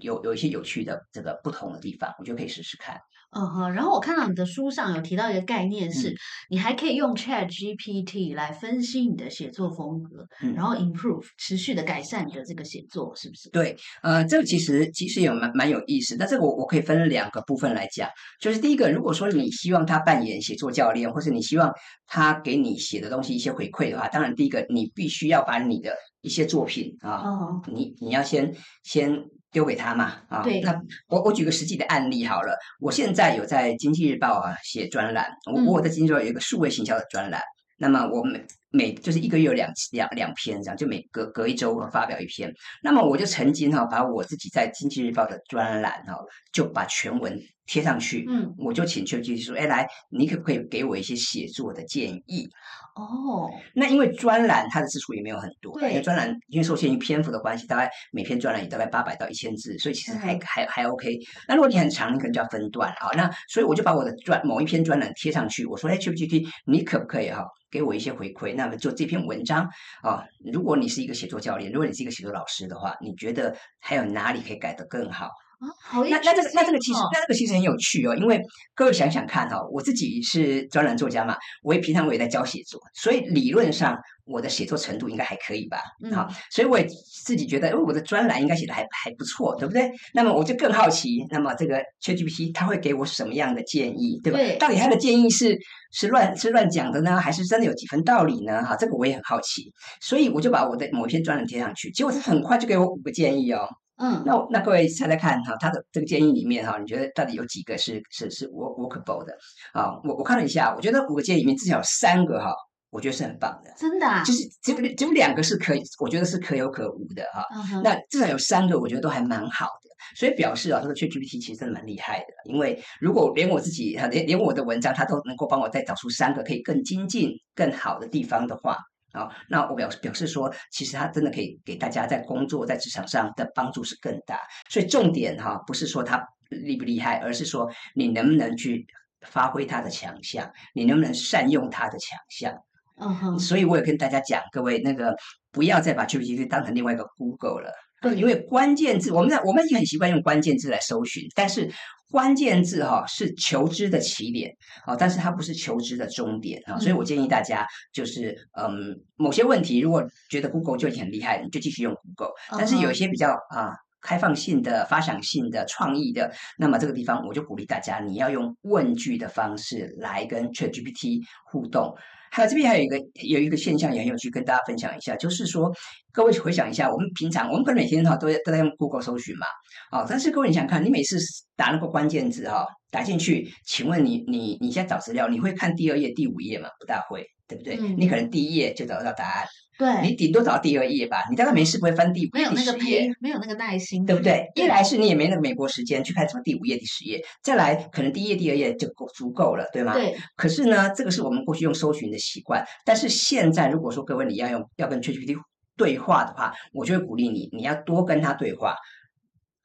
[0.00, 3.00] 有有一些有趣的这个不同的地方，我觉得可以试试看。
[3.30, 6.14] 嗯哼，然后我看到你的书上有提到一个概念，是
[6.48, 13.50] 你还可以用 Chat GPT 来分析你的写作风格，然后 improve 持续的改善你的这个写作，是不是？
[13.50, 16.16] 对，呃，这个其实其实也蛮蛮有意思。
[16.16, 18.08] 但这个我我可以分两个部分来讲，
[18.40, 21.70] 就是第一个，如果说你希望他扮演写作教练，或是你希望
[22.06, 27.22] 他给你写的东西一些回馈的话，当然第一个你必须要把你的一些作品啊，
[27.70, 29.22] 你你要先先。
[29.50, 37.40] 丢给他嘛啊，那我我举个实际的案例好了，我现在有在经济日报啊写专栏，我我在经济日报有一个数位行销的专栏，
[37.78, 42.52] 那么我每每就是一个月有两两两篇这样，就每隔隔一周发表一篇，
[42.82, 46.16] 那么我就曾经哈把我自己在经济日报的专栏哈
[46.52, 47.38] 就把全文。
[47.70, 52.48] 贴上去，嗯，我就请邱继续说，哎，来，你可不可以给我一些写作的建议？
[52.96, 61.14] 哦，那因为专栏它的字数也没有很多，因为专栏因为受限于篇幅的关系，大概每篇专栏也大概八百到一千字，所以其实还还还 OK。
[61.46, 63.10] 那如果你很长，你可能就要分段啊。
[63.14, 68.54] 那所以我就把我的专某一篇专栏贴上去，我说，哎，GPT，你可不可以哈给我一些回馈？
[68.58, 69.70] 那么就这篇文章
[70.02, 75.30] 啊，如果你是一个写作教练，如果你是一个写作老师的话，你觉得还有哪里可以改得更好？
[75.58, 78.40] 啊，好那那这个那这个其实那这个其实很有趣哦，因为
[78.76, 85.78] 各位想想看哈，我自己是专栏作家嘛，我也平常我也在教写作，所以理论上我的写作程度应该还可以吧？
[86.14, 86.86] 好，所以我也
[87.24, 89.90] 自己觉得，我的专栏应该写的还还不错，对不对？
[90.14, 94.38] 那么我就更好奇，那么这个 ChatGPT 它会给我什么样的建议，对吧？
[94.60, 95.58] 到底它的建议是
[95.90, 98.62] 是乱是乱讲的呢，还是真的有几分道理呢？
[98.64, 103.68] 哈，这个我也很好奇，所以我就把我的某一篇专栏贴上去，结果它很快就给我五个建议哦。
[103.98, 109.32] 嗯，那那各位猜猜看哈，他的这个建议里面哈，你觉得到底有几个是是是 work workable 的
[109.72, 109.90] 啊？
[110.04, 112.52] 我我看了一下，我觉得五个建议里面至少有三个哈
[112.90, 117.44] 我觉得是很棒的，真的，啊就是只有只有两个是可以，我觉得是可有可无的哈。
[117.82, 122.26] 那至少有三个，我觉得都还蛮好的，所以表示啊，这个 ChatGPT 其实真的蛮厉害的。
[122.44, 128.78] 因为如果连我自己连连我的文章，它都能够帮我再找出三个可以更精进、更好的地方的话，
[129.18, 134.40] 啊，那我表表示说，其实它真的可以给大家在工作、在职场上的帮助是更大。
[134.70, 138.86] 所以重点哈，不是说它厉不厉害，而是说你能不能去
[139.22, 142.54] 发挥它的强项，你能不能善用它的强项。
[143.00, 145.14] 嗯哼，所以我也跟大家讲，各位那个
[145.52, 147.72] 不要再把 GPT 当成另外一个 Google 了，
[148.16, 151.70] 因为关键字我们在我们已经很习惯用关键字来搜寻，但是
[152.10, 154.50] 关键字哈是求知的起点
[154.86, 171.94] 啊，但是它不是求知的终点啊，所以我建议大家就是嗯，某些问题如果觉得 Google 就已经很厉害，你就继续用 Google，但是有一些比较啊开放性的、发想性的、创意的，那么这个地方我就鼓励大家，你要用问句的方式来跟 ChatGPT 互动。
[172.30, 175.72] 还有这边还有一个有一个现象也很有趣，跟大家分享一下，就是说
[176.12, 179.46] 各位回想一下，我们平常我们可能每天哈都都在用 Google 搜寻嘛，
[179.90, 181.16] 哦，但是各位你想看，你每次
[181.56, 186.68] 打那个关键字哈打进去，请问你你你现在找资料，你会看第二页、第五页吗？
[186.78, 187.78] 不大会，对不对？
[187.96, 189.46] 你可能第一页就找得到答案。
[189.78, 194.50] 对，你顶多找到第二页吧，你大概没事不会翻第五、没有那个页，没有那个耐心，对不对？
[194.56, 199.94] 一来是你也没那个美国时间去看什么第五页、第十页，再来可能第一页、第二页就够足够了，对吗？
[199.94, 200.16] 对。
[200.34, 205.36] 可是呢，这个是我们过去用搜寻的习惯，但是现在如果说各位你要用要跟 ChatGPT
[205.76, 208.74] 对话的话，我就会鼓励你，你要多跟他对话。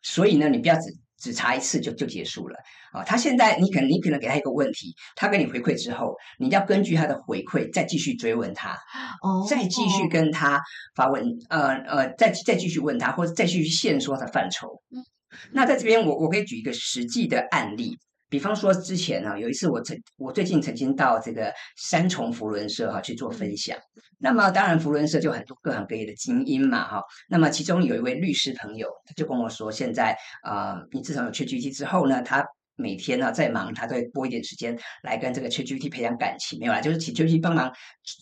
[0.04, 1.03] 所以呢，你不要只。
[1.24, 2.58] 只查一次就就结束了
[2.92, 3.02] 啊！
[3.02, 8.72] 他现在你可能你可能给他一个问题，他给你回馈之后，你要根据他的回馈再继续追问他，
[9.22, 10.62] 哦，再继续跟他
[10.94, 14.82] 发问，呃呃，再再继续问他，或者再继续线索的范畴。
[14.92, 15.02] 嗯，
[15.54, 17.98] 那在这边我我可以举一个实际的案例。
[18.34, 23.78] 比方说，之前呢，有一次我曾我最近曾经到这个三重福伦社哈去做分享。
[24.18, 27.00] 那么当然，福伦社就很多各行各业的精英嘛哈。
[27.30, 32.44] 那么其中有一位律师朋友，他就跟我说，现在啊，你自从有 ChatGPT 之后呢，他
[32.76, 37.72] 每天呢在忙，他都会拨一点时间来跟这个 ChatGPT 培养感情，没有啦，就是请 ChatGPT 帮忙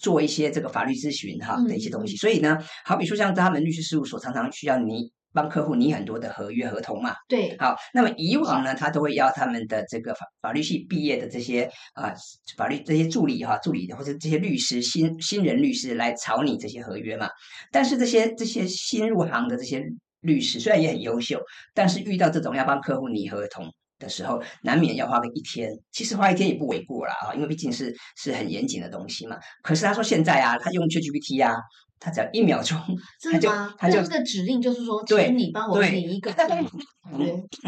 [0.01, 2.17] 做一些这个法律咨询哈的一些东西。
[2.17, 5.13] 所以呢，好比说像他们律师事务所常常需要你。
[5.33, 7.15] 帮客户拟很多的合约合同嘛？
[7.27, 12.13] 对，好，那么以往呢，他都会要他们的这个法法律系毕业的这些啊
[12.57, 17.29] 法律这些助理哈助理或者这些律师新新人律师来草拟这些合约嘛。
[17.71, 19.83] 但是这些这些新入行的这些
[20.21, 21.41] 律师虽然也很优秀，
[21.73, 23.65] 但是遇到这种要帮客户拟合同
[24.01, 25.71] 的时候，难免要花个一天。
[25.93, 29.37] 其实花一天也不为过了啊，因为毕竟是是很严谨的东西嘛。
[29.63, 31.55] 可是他说现在啊，他用 ChatGPT 啊。
[32.03, 32.79] 他只要一秒钟，
[33.31, 36.33] 他就他就这个指令就是说，请你帮我拟一个。
[36.33, 36.47] 对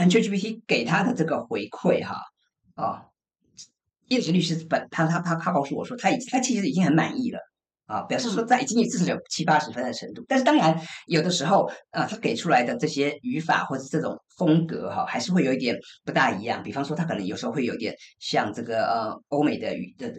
[0.10, 2.20] ，ChatGPT 给他的这个回馈哈，
[2.74, 3.06] 啊，
[4.08, 7.38] 叶子律师本他他他他告诉我说，他已他其实已经很满意了
[7.86, 10.24] 啊，表示说在已经至少有七八十分的程度。
[10.28, 16.62] 但是当然有的时候啊，他给出来的这些语法或者这种风格哈，还是会有一点不大一样。
[16.64, 20.14] 比方说，他可能有时候会有点像这个呃欧美的语的。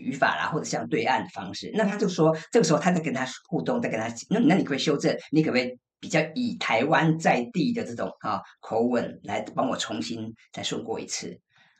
[0.00, 11.36] 语法啦，或者像对岸的方式，那他就说，这个时候他在跟他互动，在跟他，那那你可以修正，你可不可以比较以台湾在地的这种啊口吻来帮我重新再顺过一次？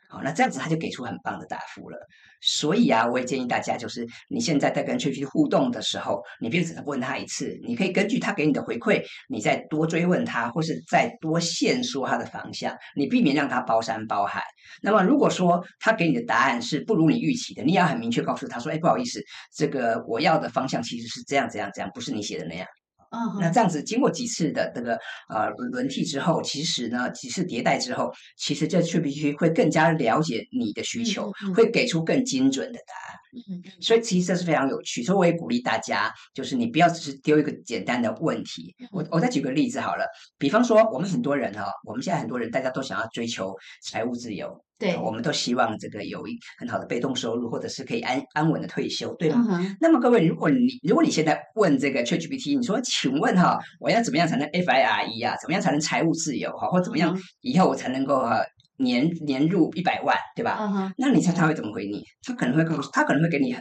[0.08, 1.98] 好，那这样子他就给出很棒的答复了。
[2.40, 14.42] 所以啊，我也建议大家，就是你现在在跟 ChatGPT 互动的时候，你别只是问他一次，你可以根据他给你的回馈，你再多追问他，或是再多线说他的方向，你避免让他包山包海。
[14.80, 19.22] 那么，如果说他给你的答案是不如你预期的，你要很明确告诉他说：“哎，不好意思，
[19.54, 22.66] 这个我要的方向其实是这样、这样、这样，不是你写的那样。”
[23.10, 33.18] 嗯，那这样子经过几次的这个呃轮替之后，其实呢几次迭代之后，其实这 GPT 会更加了解你的需求，会给出更精准的答案。
[33.32, 35.02] 嗯，所以其实这是非常有趣。
[35.02, 38.74] 所以我也鼓励大家，就是你不要只是丢一个简单的问题。
[38.92, 40.04] 我我再举个例子好了，
[40.38, 44.62] 比方说我们很多人哈，我们现在很多人大家都想要追求财务自由。
[44.78, 49.76] 对，我们都希望这个有一很好的被动收入，或者是可以安安稳的退休，对吗？
[49.80, 55.36] 那么各位，如果你如果你现在问这个 ChatGPT，你说，请问哈，我要怎么样才能 FIRE 啊？
[55.42, 56.68] 怎么样才能财务自由哈？
[56.68, 58.40] 或怎么样以后我才能够哈
[58.78, 60.92] 年年入一百万，对吧？
[60.96, 62.02] 那你猜他会怎么回你？
[62.22, 63.54] 他可能会告诉，他可能会给你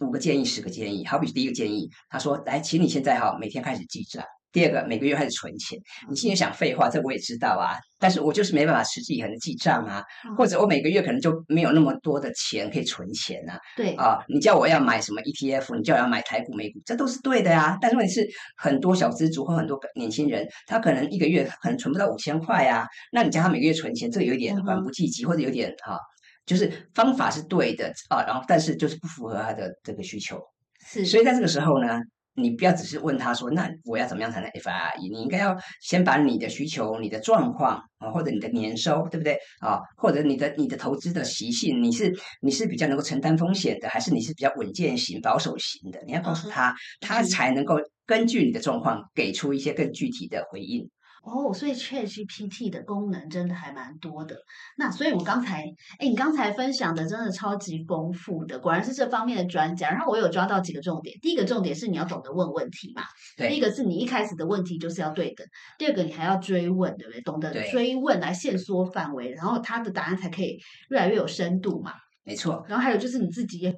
[0.00, 1.06] 五个建议、十个建议。
[1.06, 4.24] 好比第一个建议，他说，来，请你现在哈每天开始记账。
[4.52, 5.78] 第二个，每个月开始存钱。
[6.08, 10.04] 你心里想废话，这我也知道啊，但是我就是没办法持之以恒的记账啊，
[10.36, 13.58] 或者我每个月可能就没有那么多的钱可以存钱啊。
[13.76, 17.78] 对啊，你叫我要买什么 ETF，你叫我要买台股、美股，这都是对的呀。
[17.80, 22.86] 但是问题是，很多小资族或很多年轻人，他可能一个月可能存不到五千块啊。
[23.10, 25.98] 那你叫他每个月存钱，这有一点缓不济急，或者有点哈
[26.44, 30.38] 就是方法是对的啊，然后但是就是不符合他的这个需求。
[30.86, 31.98] 是，所以在这个时候呢。
[32.34, 34.98] 你不要只是问他说，那我要怎么样才能 FIRE？
[35.10, 39.80] 你应该要先把你的需求、你的状况啊，或者你的年收，对不对啊？
[39.96, 46.02] 或者你的你的投资的习性，你是你是比较能够承担风险的，还是你是比较稳健型、保守型的？
[46.06, 50.88] 你要告诉他，他才能够根据你的状况给出一些更具体的回应。
[51.22, 54.36] 哦，所以 ChatGPT 的功能真的还蛮多的。
[54.76, 55.62] 那所以我刚才，
[55.98, 59.90] 哎，你刚才分享的真的超级丰富的，果然是这方面的专家。
[59.90, 63.02] 然后我有抓到几个重点，第一个重点是你要懂得问问题嘛。
[63.36, 63.48] 对。
[63.48, 65.46] 第一个是你一开始的问题就是要对等，
[65.78, 67.20] 第二个你还要追问，对不对？
[67.22, 70.58] 懂得追问来限缩范围，然后他的答案才可以
[70.90, 71.92] 越来越有深度嘛。
[72.24, 72.64] 没错。
[72.68, 73.72] 然后还有就是你自己。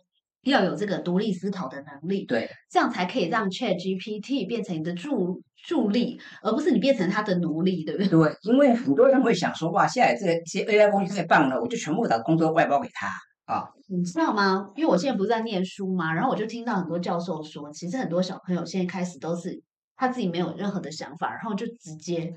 [0.44, 8.08] 要有这个独立思考的能力，对，这样才可以让 Chat GPT 变成你的助助力，而不是你变成他的奴隶，对不对？
[8.10, 13.08] 对，因为很多人会想说，哇，现在这些 AI 工具太棒了，我就全部把工作外包给他
[13.52, 13.68] 啊。
[13.88, 14.70] 你知道吗？
[14.76, 19.62] 因为我现在不是在念书嘛，然后我就听到很多教授说，其实很多小朋友现在开始都是
[19.96, 22.32] 他自己没有任何的想法，然后就直接。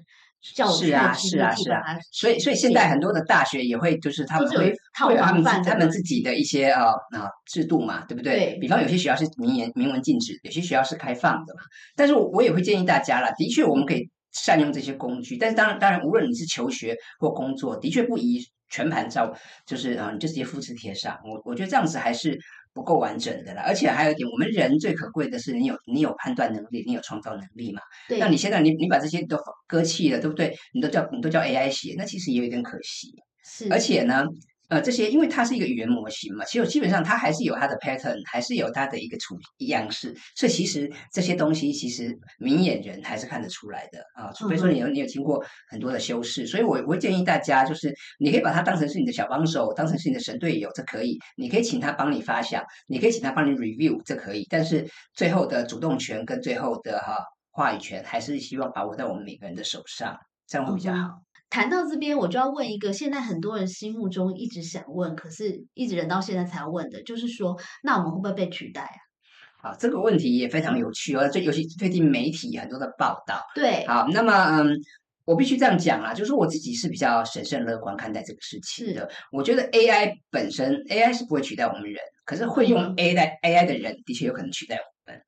[0.56, 1.82] 是啊，是啊，是啊，
[2.12, 4.74] 所以，所以现在很多的大学也会，就是他们会
[5.06, 8.58] 会他们他们自己的一些呃啊制度嘛，对不对？
[8.62, 11.62] 比方有些学校是明言明文禁止，有些学校是开放的嘛。
[11.96, 19.34] 但是我也会建议大家了，的确我们可以善用这些工具，但是当然当然，无论你是求学或工作，的确不宜全盘照，
[19.66, 21.18] 就是啊，你就直接复制贴上。
[21.24, 22.38] 我我觉得这样子还是。
[22.78, 27.82] 不够完整的了，而且还有一点，我们人最可贵的是你有你有判断能力，你有创造能力嘛？
[28.08, 28.20] 对。
[28.20, 29.36] 那你现在你你把这些都
[29.68, 30.56] 搁弃了，对不对？
[30.74, 33.12] 你都叫你都叫 AI 写，那其实也有点可惜。
[33.44, 33.68] 是。
[33.72, 34.24] 而且呢。
[34.70, 44.32] 呃，这些因为它是一个语言模型嘛，其实基本上它还是有它的 pattern，还是有它的一个处样式，所以其实这些东西其实明眼人还是看得出来的啊。
[44.34, 51.18] 除非说你有你有经过很多的修饰，所以我我建议大家，就是你可以把它当成是你的小帮手，当成是你的神队友，这可以。
[51.38, 54.46] 你可以请他帮你发想，你可以请他帮你 review，这可以。
[54.50, 57.18] 但是最后的主动权跟最后的哈
[57.52, 61.27] 话语权，还是希望把握在我们每个人的手上，这样会比较好。
[61.50, 69.72] 谈到这边，我就要问一个现在很多人心目中一直想问，可是一直忍到现在才要问的，就是说，那我们会不会被取代啊？
[69.72, 71.28] 好，这个问题也非常有趣哦。
[71.30, 74.78] 最尤其最近媒体很多的报道，对，好，那么嗯，
[75.26, 79.10] 我必须这样讲啦，就是我自己是比较审慎乐观看待这个事情的。
[79.32, 85.22] 我觉得 AI 本身，AI 是不会取代我们人，可是会用 AI AI 的人，的确有可能取代我们。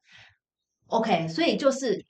[0.88, 2.06] OK，所以就是。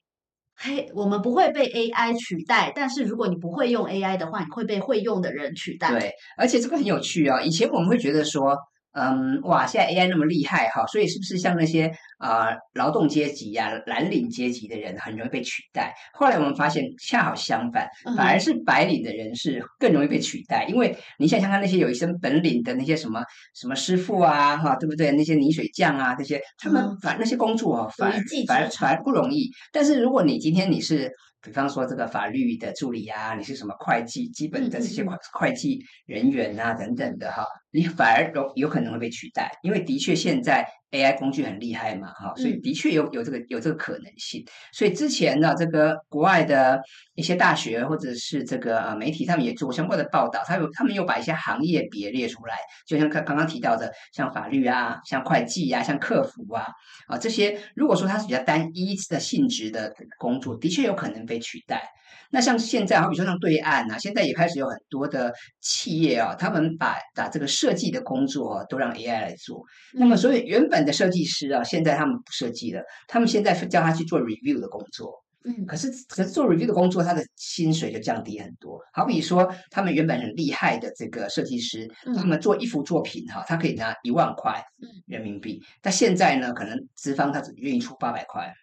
[0.60, 5.98] 嘿，我们不会被 AI 取代，但是如果你不会用 AI 的话，你会被会用的人取代。
[5.98, 8.58] 对，而且这个很有趣啊，以前我们会觉得说。
[9.00, 15.94] 嗯，哇，现在 AI 那么厉害哈，所以是不是像那些啊劳动阶级呀、蓝领阶级的人很容易被取代？
[16.14, 20.66] 后来我们发现恰好相反，反而是白领的人是更容易被取代。
[20.68, 23.24] 因为你想想看，那些有一身本领的那些什么
[23.56, 25.12] 什么师傅啊，哈，对不对？
[25.12, 29.50] 那些泥水匠啊，这些他们反那些工作啊，反而反而反而不容易。
[29.72, 31.10] 但是如果你今天你是
[31.42, 44.44] 比方说这个法律的助理啊，你是什么会计基本的这些会会计人员啊等等的哈，你反而有有可能会被取代，因为的确现在 AI 工具很厉害嘛哈，所以的确有有这个有这个可能性。
[44.74, 46.82] 所以之前呢，这个国外的
[47.16, 52.56] 一些大学或者是这个呃媒体，他们也做相关的报道，他有他们又把一些行业别列出来，
[52.88, 56.66] 就像刚刚刚提到的，像法律啊，像会计啊，像客服啊
[57.08, 61.20] 啊这些，如果说它是比较单一的性质的工作，的确有可能。
[61.30, 61.84] 被取代。
[62.32, 69.64] 那像现在，好比说像对岸啊，现在也开始有很多的企业啊，他们把把这个设计的工作都让 AI 来做。
[69.94, 75.24] 那么，所以原本的设计师啊，现在他们不设计了，他们现在叫他去做 review 的工作。
[75.46, 78.78] 嗯，可是可是做 review 的工作，他的薪水就降低很多。
[78.92, 84.62] 好比说，他们原本很厉害的这个设计师，他们做一幅作品哈，他可以拿一万块
[85.08, 88.54] 人民币，但现在呢，可能资方他只愿意出八百块。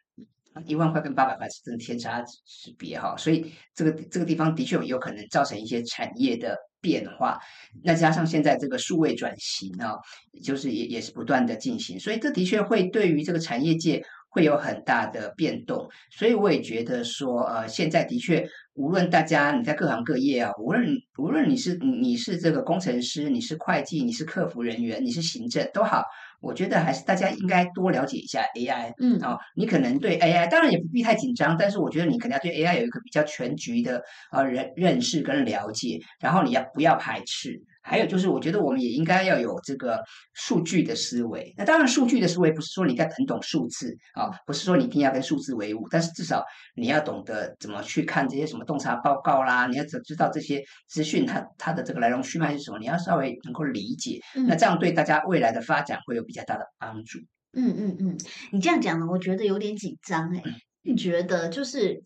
[0.64, 7.38] 一万块跟八百块是真的天差之别哈，所以这个这个地方的确有可能造成一些产业的变化。
[7.84, 9.94] 那加上现在这个数位转型啊，
[10.42, 15.88] 就是也也是不断的进行，所以这的确会对于这个产业界会有很大的变动。
[16.10, 20.86] 所以我也觉得说，呃，现在的确，无论大家你在各行各业啊，无论
[21.18, 26.02] 无论你是你是这个工程师，你是会计，你是客服人员，你是行政都好。
[26.40, 37.60] 我觉得还是大家应该多了解一下 AI，嗯，哦，你可能对 AI 当然也不必太紧张，但是我觉得你可能要对 AI 有一个比较全局的呃认认识跟了解，然后你要不要排斥？
[37.86, 40.02] 还有就是，我觉得我们也应该要有这个
[40.34, 41.54] 数据的思维。
[41.56, 54.18] 那当然，数据的思维不是说你该很懂数字啊，不是说你一定要跟数字为伍，但是至少你要懂得怎么去看这些什么洞察报告啦，你要知知道这些资讯它它的这个来龙去脉是什么，你要稍微能够理解。
[54.48, 57.20] 那这样对大家未来的发展会有比较大的帮助。
[57.52, 58.18] 嗯嗯嗯，
[58.52, 60.42] 你这样讲呢，我觉得有点紧张哎。
[60.82, 62.02] 你觉得就是？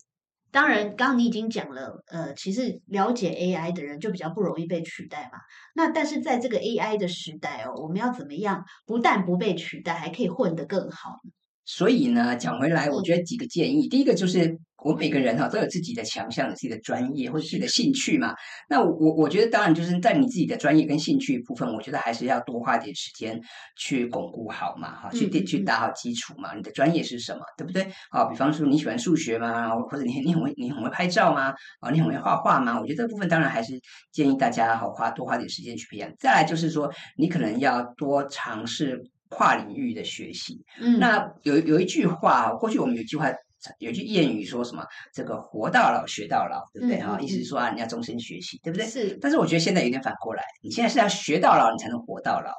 [0.51, 5.39] 当然，刚刚你已经讲了，呃，其实了解 AI 的人就比较不容易被取代嘛。
[5.73, 11.31] 那但是在这个 AI 的时代哦，我们要怎么样不但不被取代，还可以混得更好呢？
[11.77, 13.87] 所以呢，讲回来，我觉得几个建议。
[13.87, 18.35] 第一个就是，我每个人哈都有自己的强项、自己的专业或者自己的兴趣嘛。
[18.67, 23.39] 那我我觉得，当然就是在你自己的专业跟兴趣部分，我觉得还是要多花点时间
[23.77, 26.53] 去巩固好嘛，哈，去去打好基础嘛。
[26.53, 27.83] 你的专业是什么，对不对？
[28.09, 29.69] 啊，比方说你喜欢数学吗？
[29.89, 31.53] 或者你你很会你很会拍照吗？
[31.79, 32.77] 啊，你很会画画吗？
[32.81, 33.79] 我觉得这部分当然还是
[34.11, 36.11] 建议大家好花多花点时间去培养。
[36.19, 39.01] 再来就是说，你可能要多尝试。
[39.31, 43.31] 跨领域的学习，嗯，那有有一句话，过去我们有一句话。
[43.79, 44.83] 有句谚语说什么？
[45.13, 46.99] 这个活到老学到老，对不对？
[46.99, 48.85] 哈，意思是说啊，你要终身学习，对不对？
[48.85, 49.17] 是。
[49.21, 52.51] 但是我觉得现在有点反过来，你现在是要学到老，你才能活到老。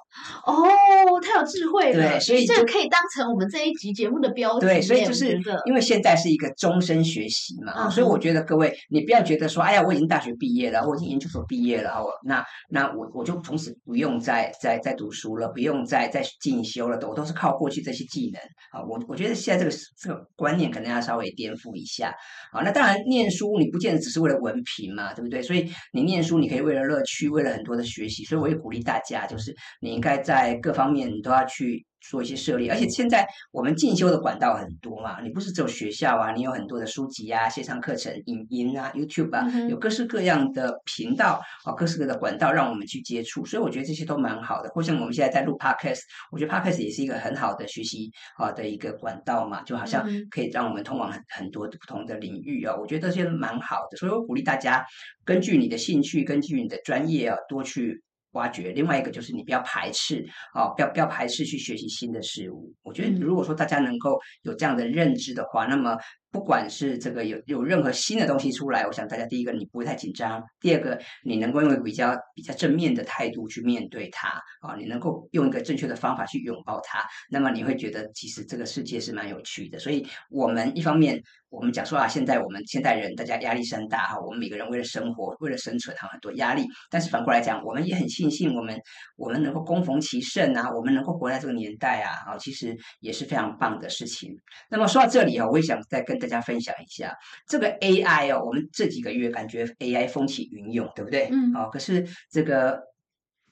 [0.46, 2.10] 哦，太有智慧了。
[2.10, 4.66] 对，所以这个可以当成我们这一集节目的标题。
[4.66, 18.40] 对，所以就是因为现在是一个终身学习嘛，所以我觉得各位，你不要觉得说，哎呀，我已经大学毕业了，我已经研究所毕业了，我那那我我就从此不用再再再读书了，不用再再进修了，我都是靠过去这些技能
[18.72, 18.84] 啊。
[18.86, 21.72] 我我觉得现在这个这个观念可能要稍微颠覆。
[21.74, 22.14] 一下
[22.52, 25.42] 啊，那当然念书你不见得只是为了文凭嘛，对不对？
[25.42, 31.84] 所以你念书你可以为了乐趣，为了很多的学习，所以我也鼓励大家，就是你应该在各方面你都要去。
[32.10, 44.68] 做一些设立，而且现在我们进修的管道很多嘛，你不是只有学校啊，你有很多的书籍啊、线上课程、影音啊、YouTube 啊，有各式各样的频道啊，各式各样的管道让我们去接触，所以我觉得这些都蛮好的。
[44.70, 46.00] 或像我们现在在录 Podcast，
[46.30, 54.84] 我觉得 Podcast 也是一个很好的学习啊的一个管道嘛，就好像可以让我们通往很很多不同的领域啊，我觉得这些蛮好的，所以我鼓励大家
[55.24, 58.02] 根据你的兴趣，根据你的专业啊，多去。
[58.32, 62.72] 挖掘另外一个就是你不要排斥啊，不要不要排斥去学习新的事物。
[62.82, 65.96] 我觉得如果说大家能够有这样的认知的话，那么。
[66.32, 74.28] 不管是这个有有任何新的东西出来，我想大家第一个你不会太紧张，第二个你能够用一个比较比较正面的态度去面对它
[74.62, 79.78] 啊，你能够用一个正确的方法去拥抱它，那么你会觉得其实这个世界是蛮有趣的。
[79.78, 81.20] 所以，我们一方面
[81.50, 88.80] 我们讲说啊，现在我们现代人大家压力山大哈，我们每个人为了生活为了生存哈很多压力，但是反过来讲，我们也很庆幸我们
[89.16, 94.34] 我们能够攻逢其胜啊，我们能够活在这个年代啊啊，其实也是非常棒的事情。
[94.70, 97.12] 那么说到这里啊，我也想再跟大家分享一下
[97.48, 101.28] 这个 AI 哦，我们这几个月感觉 AI 风起云涌，对不对？
[101.32, 101.52] 嗯。
[101.54, 102.80] 哦，可是这个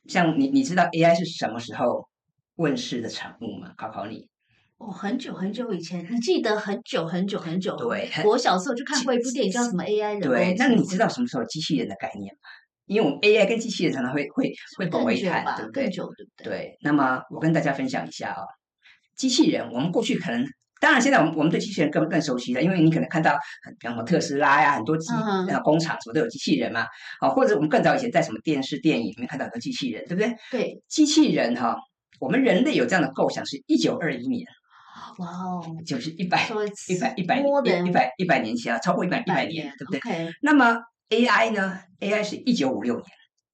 [0.07, 2.09] 像你，你知道 AI 是什么时候
[2.55, 3.75] 问世的产物吗？
[3.77, 4.29] 考考你。
[4.79, 7.75] 哦，很久很久以前，你记得很久很久很久。
[7.77, 8.09] 对。
[8.25, 12.49] 我小时候就看过一部电影，叫什么 AI 人对，那你知道什么时候机器人的概念吗？
[12.87, 15.85] 因为我们 AI 跟机器人常常会会会混为一谈，对不对？
[15.85, 16.45] 更久，对不对？
[16.45, 16.79] 对。
[16.83, 18.43] 那么我跟大家分享一下啊，
[19.17, 20.47] 机器人，我们过去可能。
[20.81, 23.39] 当然，现在我们我们对机器人更更熟悉了，因为你可能看到，
[23.79, 26.87] 比方说特斯拉呀，很多机啊工厂什么都有机器人嘛，
[27.21, 30.35] 啊，或者我们更早以前在什么电视电影里面看到很多机器人，对不对？
[30.51, 31.77] 对，机器人哈，
[32.19, 34.47] 我们人类有这样的构想是一九二一年，
[35.19, 36.49] 哇哦，就是一百
[36.89, 40.01] 一百一百一百一百年前啊，超过一百一百年，对不对？
[40.41, 40.79] 那么
[41.11, 43.07] AI 呢？AI 是一九五六年。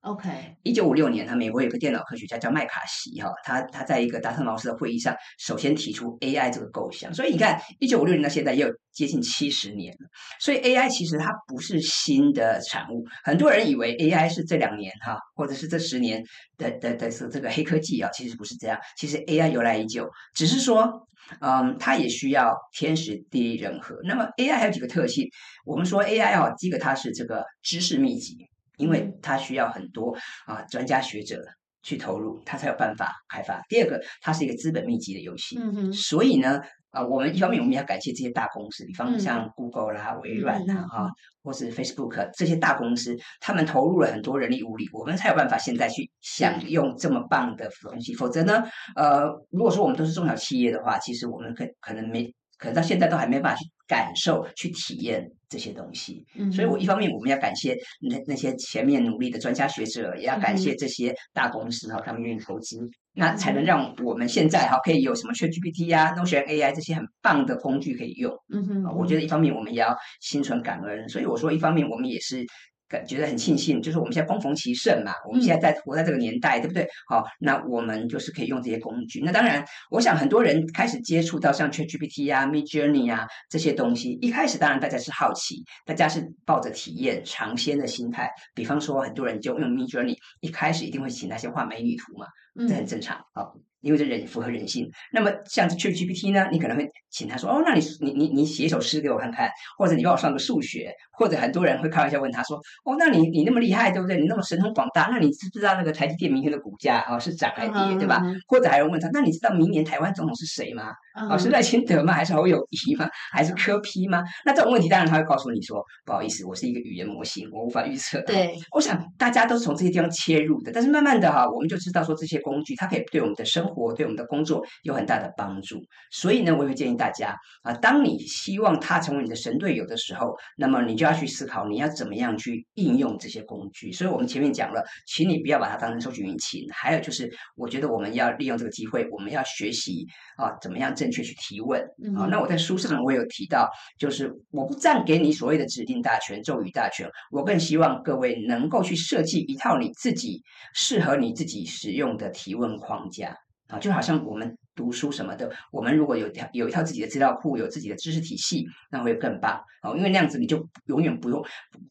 [0.07, 0.29] OK，
[0.63, 16.23] 一九五六年，他美国有个电脑科学家叫麦卡锡哈，他他在一个达特茅斯的会议上首先提出 AI 这个构想，所以你看，一九五六年到现在也有接近七十年了，所以 AI 其实它不是新的产物，很多人以为 AI 是这两年哈，或者是这十年
[16.57, 21.09] 的的的是这个黑科技啊，其实不是这样，其实 AI 由来已久，只是说，
[21.41, 23.97] 嗯，它也需要天时地利人和。
[24.05, 25.29] 那么 AI 还有几个特性，
[25.65, 28.37] 我们说 AI 哦，第一个它是这个知识密集。
[28.77, 30.17] 因为它需要很多
[30.47, 31.43] 啊专家学者
[31.83, 33.63] 去投入，它才有办法开发。
[33.69, 36.61] 第二个，它是一个资本密集的游戏，嗯所以呢，
[36.91, 41.09] 啊，我们一方面我们要感谢这些大公司，比方像 Google 啦、微软呐，啊，
[41.43, 48.15] 或是 Facebook 这些大公司，他们投入了很多人力物力，我们才有办法现在去享用这么棒的东西。
[48.15, 48.65] 否则呢，
[48.95, 52.33] 呃，如果说我们都是中小企业的话，其实我们可可能没。
[52.59, 62.79] 可能到现在都还没办法去感受、去体验这些东西，所以我一方面我们要感谢那那些前面努力的专家学者，也要感谢这些大公司哈，他们愿意投资，
[63.15, 68.33] 那才能让我们现在哈可以有什么 ChatGPT 呀、Notion AI 这些很棒的工具可以用。
[68.53, 72.45] 嗯哼，我觉得一方面我们也要心存感恩，所以我说一方面我们也是
[72.89, 76.87] 感觉得很庆幸，就是我们现在光逢其盛嘛，我们现在在活在这个年代，对不对？
[77.09, 79.21] 好，那我们就是可以用这些工具。
[79.23, 88.31] 那当然，我想很多人开始接触到像 ChatGPT 啊、Mid Journey 啊这些东西，一开始当然大家是好奇，大家是抱着体验尝鲜的心态。
[88.55, 92.27] 比方说，很多人就用 Mid Journey，一开始一定会请那些画美女图嘛，
[92.69, 93.47] 这很正常啊。
[93.87, 94.91] 因为这人符合人性。
[95.13, 104.21] 那么像 ChatGPT 呢，你可能会请他说：“哦，那你你你你写一首诗给我看看，或者你帮我算个数学，或者很多人会开玩笑问他说：‘哦，那你你那么厉害，对不对？
[104.21, 110.93] 你那么神通广大，那你知不知道那个台积电明天的股价啊是涨还是跌，对吧？’或者还有人问他：‘那你知道明年台湾总统是谁吗？
[111.17, 112.13] 啊，是赖清德吗？
[112.13, 113.09] 还是侯友谊吗？
[113.33, 124.63] 还是柯批吗？’那这种问题，当然他会告诉你说：‘不好意思，我是一个语言模型，我无法预测。’对，我想大家都是从这些地方切入的，但是慢慢的哈，我们就知道说这些工具它可以对我们的生活、对我们的工作。
[124.83, 133.91] 有很大的帮助，所以呢，我也会建议大家啊，当你希望他成为你的神队友的时候，那么你就要去思考你要怎么样去应用这些工具。
[133.91, 136.65] 所以我们前面讲了，请你不要把它当成搜寻引擎。
[136.73, 140.07] 还有就是，我觉得我们要利用这个机会，我们要学习
[140.37, 141.81] 啊，怎么样正确去提问
[142.17, 142.27] 啊。
[142.27, 150.43] 那我在书上我有提到，就是我不赞给你所谓的指定大权、咒语大权，我更希望各位能够去设计一套你自己
[150.75, 153.37] 适合你自己使用的提问框架。
[153.69, 154.57] 啊，就好像我们。
[154.77, 159.97] 读书什么的，我们如果有条有一套自己的资料库，有自己的知识体系，那会更棒哦。
[159.97, 161.43] 因为那样子你就永远不用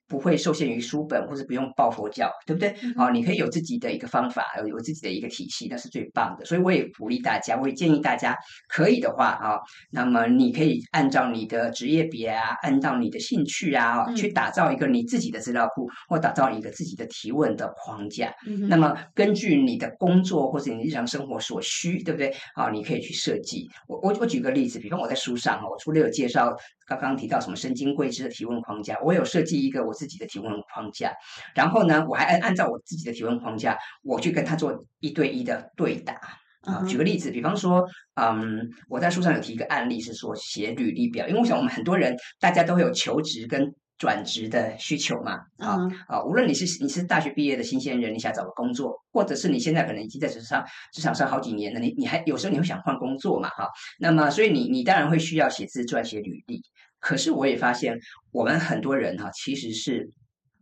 [0.07, 2.69] 不会受限于书本，或者不用抱佛脚，对不对？
[2.95, 6.45] 哦，你可以有自己的一个方法，有自己的一个体系，那是最棒的。
[6.45, 8.37] 所以我也鼓励大家，我也建议大家，
[8.69, 9.59] 可以的话啊，
[9.89, 18.31] 那么你可以按照你的职业别啊，按照你的兴趣啊，去打造一个你自己的资料库，或打造一个自己的提问的框架。
[18.69, 22.31] 那么根据你的工作或者你日常生活所需，对不对？
[22.53, 22.69] 啊。
[22.75, 23.67] 你可以去设计。
[23.87, 26.55] 我我我举个例子，比方我在书上哈，我除了有介绍
[26.85, 31.13] 刚刚提到什么神经贵知的提问框架，我有设计一个我自己的提问框架。
[31.55, 36.19] 然后呢，我还按按照我自己的提问框架，我去跟他做一对一的对答
[36.61, 36.83] 啊。
[36.87, 43.73] 举个例子，比方说，嗯，我在书上有提一个案例，是说写履历表，因为我想我们很多人大家都会有求职跟。
[43.97, 45.77] 转职的需求嘛，啊
[46.07, 56.61] 啊，无论你是你是大学毕业的新鲜人，你想找个工作，或者是你现在可能已经在职场职场上好几年了，你你还有时候你会想换工作嘛，哈，那么所以你你当然会需要写自传、写履历。
[56.99, 57.97] 可是我也发现，
[58.31, 60.09] 我们很多人哈其实是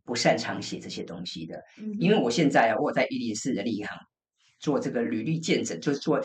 [0.06, 3.98] 不擅长写这些东西的，嗯因为我现在啊，我在一零四人力银行
[4.60, 6.24] 做这个履历见证，就是做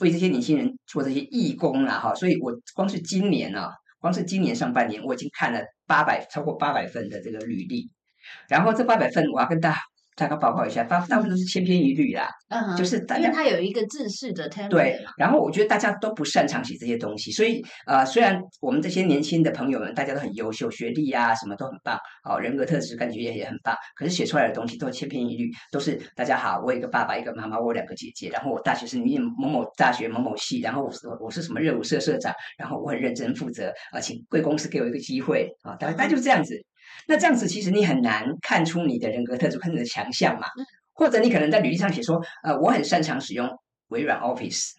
[0.00, 3.70] 为这些年轻人做这些义工啦，哈，所以我光是今年啊。
[3.98, 7.90] 光是今年上半年，我已经看了八百超过八百份的这个履历，
[8.48, 9.78] 然后这八百份我要跟大家。
[10.18, 14.68] 大概报告一下，大大部分都是千篇一律啦，嗯，就是大家它有一个制式的 template。
[14.68, 21.96] 对，然后我觉得大家都不擅长写这些东西，所以呃，虽然我们这些年轻的朋友们大家都很优秀，学历啊什么都很棒，
[22.28, 36.60] 哦，人格特质感觉也也很棒，可是写出来的东西都千篇一律，都是大家好，我有一个爸爸，一个妈妈，我有两个姐姐，然后我大学是念某某大学某某系，然后我是我是什么热舞社社长，然后我很认真负责，啊，请贵公司给我一个机会啊，大概就是这样子。
[37.06, 40.46] 那这样子其实你很难看出你的人格特质，看你的强项嘛。
[40.92, 43.48] 或者你可能在履历上写说，呃，我很擅长使用
[43.88, 44.72] 微软 Office。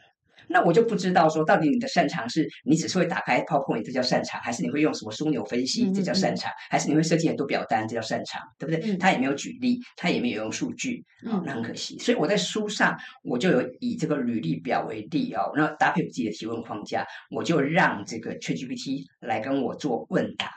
[0.52, 8.98] 那我就不知道说，到底你的擅长是你只是会打开 PowerPoint 这叫擅长，还是你会用什么枢纽分析这叫擅长，还是你会设计很多表单这叫擅长，对不对？
[8.98, 11.98] 他也没有举例，他也没有用数据，哦，那很可惜。
[12.00, 20.52] 所以我在书上我就有以这个履历表为例哦，然后搭配我自己的提问框架，我就让这个 ChatGPT 来跟我做问答。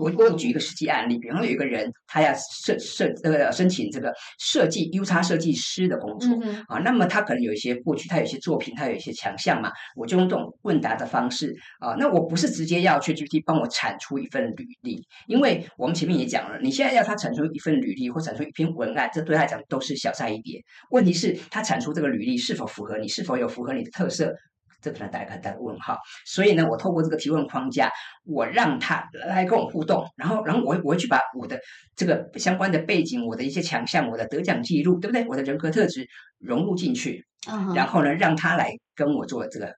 [0.00, 6.28] 我我举一个实际案例，比方有一个人，他要设设呃申请这个设计 U 叉设计师的工作
[6.68, 20.62] 啊，那么他可能有一些过去他有一些作品，他有一些强项嘛，我就用这种问答的方式啊，那我不是直接要 ChatGPT 帮我产出一份履历，因为我们前面也讲了，你现在要他产出一份履历或产出一篇文案，这对他来讲都是小菜一碟。
[20.90, 24.34] 问题是，他产出这个履历是否符合你，是否有符合你的特色？
[24.84, 27.90] 这可能打一个很大的问号，所以呢，我透过这个提问框架，
[28.24, 31.58] 我让他来跟我互动，然后，然后我我会去把我的
[31.96, 35.26] 这个相关的背景、我的一些强项、我的得奖记录，对不对？
[35.26, 36.06] 我的人格特质
[36.38, 37.26] 融入进去，
[37.74, 39.72] 然后呢，让他来跟我做这个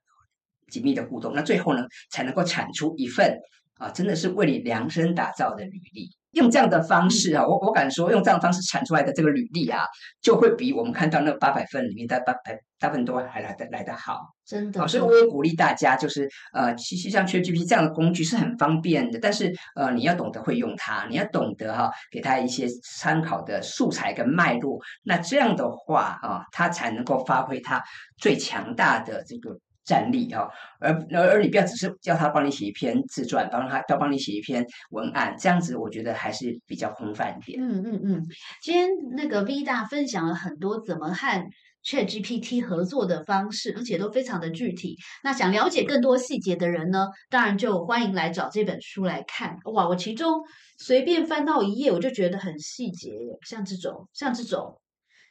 [0.69, 3.33] 紧密的互动，那最后呢，才能够产出一份
[3.75, 6.09] 啊，真的是为你量身打造的履历。
[6.37, 9.83] 用这样的方式啊，我我敢说，用这样的方式产出来的这个履历啊，
[10.21, 14.87] 就会比我们看到那八百份里面的八百大部分都还来的来的好，真的。
[14.87, 22.67] 所以我也鼓励大家，就是呃，其实像 ChatGPT 这样的工具是很方便的，但是呃，你要懂得会用它，你要懂得哈，给它一些
[22.99, 27.83] 参考的素材跟脉络，那这样的话啊，它才能够发挥它
[28.17, 29.57] 最强大的这个。
[29.87, 30.45] 战力啊，
[30.81, 37.57] 而而而你不要只是叫他帮你写一篇自传，帮他要帮你写一篇文案，这样子我觉得还是比较空泛一点。
[37.63, 38.23] 嗯嗯嗯，
[38.61, 41.41] 今天那个 V 大分享了很多怎么和
[41.85, 44.97] Chat GPT 合作的方式，而且都非常的具体。
[45.23, 49.55] 那想了解更多细节的人呢，当然就欢迎来找这本书来看。
[49.73, 50.41] 哇，我其中
[50.77, 53.11] 随便翻到一页，我就觉得很细节，
[53.45, 54.77] 像这种，像这种。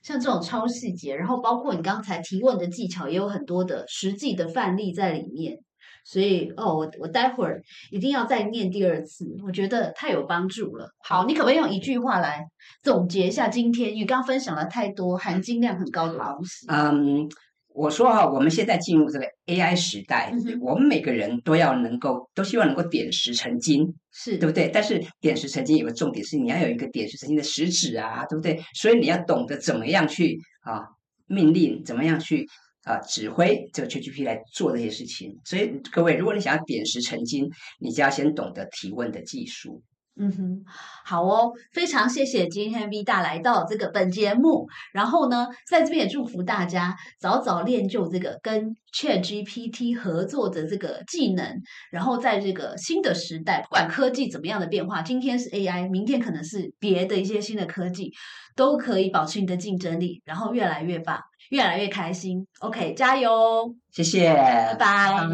[0.07, 5.59] 像这种超细节，然后包括你刚才提问的技巧，也有很多的实际的范例在里面。
[6.05, 10.89] 所以哦，我我待会儿一定要再念第二次，我觉得太有帮助了。
[11.03, 12.47] 好，你可不可以用一句话来
[12.85, 13.93] 总结一下今天？
[13.93, 16.69] 因为刚分享了太多含金量很高的东西。
[16.69, 17.29] 嗯。
[17.77, 24.71] 我说哈，我们现在进入这个 AI 时代，我们每个人都要能够，都希望能够点石成金，是对不对？
[24.73, 28.59] 但是点石成金有个重点是，你要有一个点石成金的实质啊，对不对？
[28.75, 30.81] 所以你要懂得怎么样去啊
[31.27, 32.47] 命令，怎么样去
[32.85, 35.39] 啊指挥这个 ChatGPT 来做这些事情。
[35.45, 37.47] 所以各位，如果你想要点石成金，
[37.79, 39.83] 你就要先懂得提问的技术。
[40.19, 40.65] 嗯哼，
[41.05, 51.61] 好哦，非常谢谢今天 V 大来到这个本节目，然后呢，在这边也祝福大家早早练就这个跟 Chat GPT 合作的这个技能，
[51.91, 58.11] 然后在这个新的时代，不管科技怎么样的变化，今天是 AI，明天可能是别的一些新的科技，
[58.57, 62.47] 都可以保持你的竞争力，然后越来越棒，越来越开心。
[62.61, 63.75] OK，加油！
[63.93, 65.29] 谢谢，拜拜。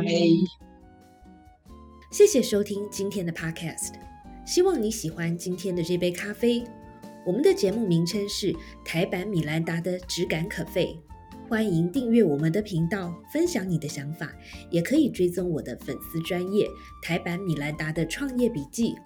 [2.10, 4.11] 谢谢收听今天的 Podcast。
[4.44, 6.64] 希望你喜欢今天的这杯咖啡。
[7.24, 10.98] 我们的节目名称是台版米兰达的质感可废。
[11.48, 14.32] 欢迎订阅我们的频道，分享你的想法，
[14.70, 16.66] 也可以追踪我的粉丝专业
[17.02, 18.96] 台版米兰达的创业笔记。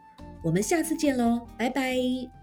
[0.42, 2.35] 我们下次见喽，拜拜。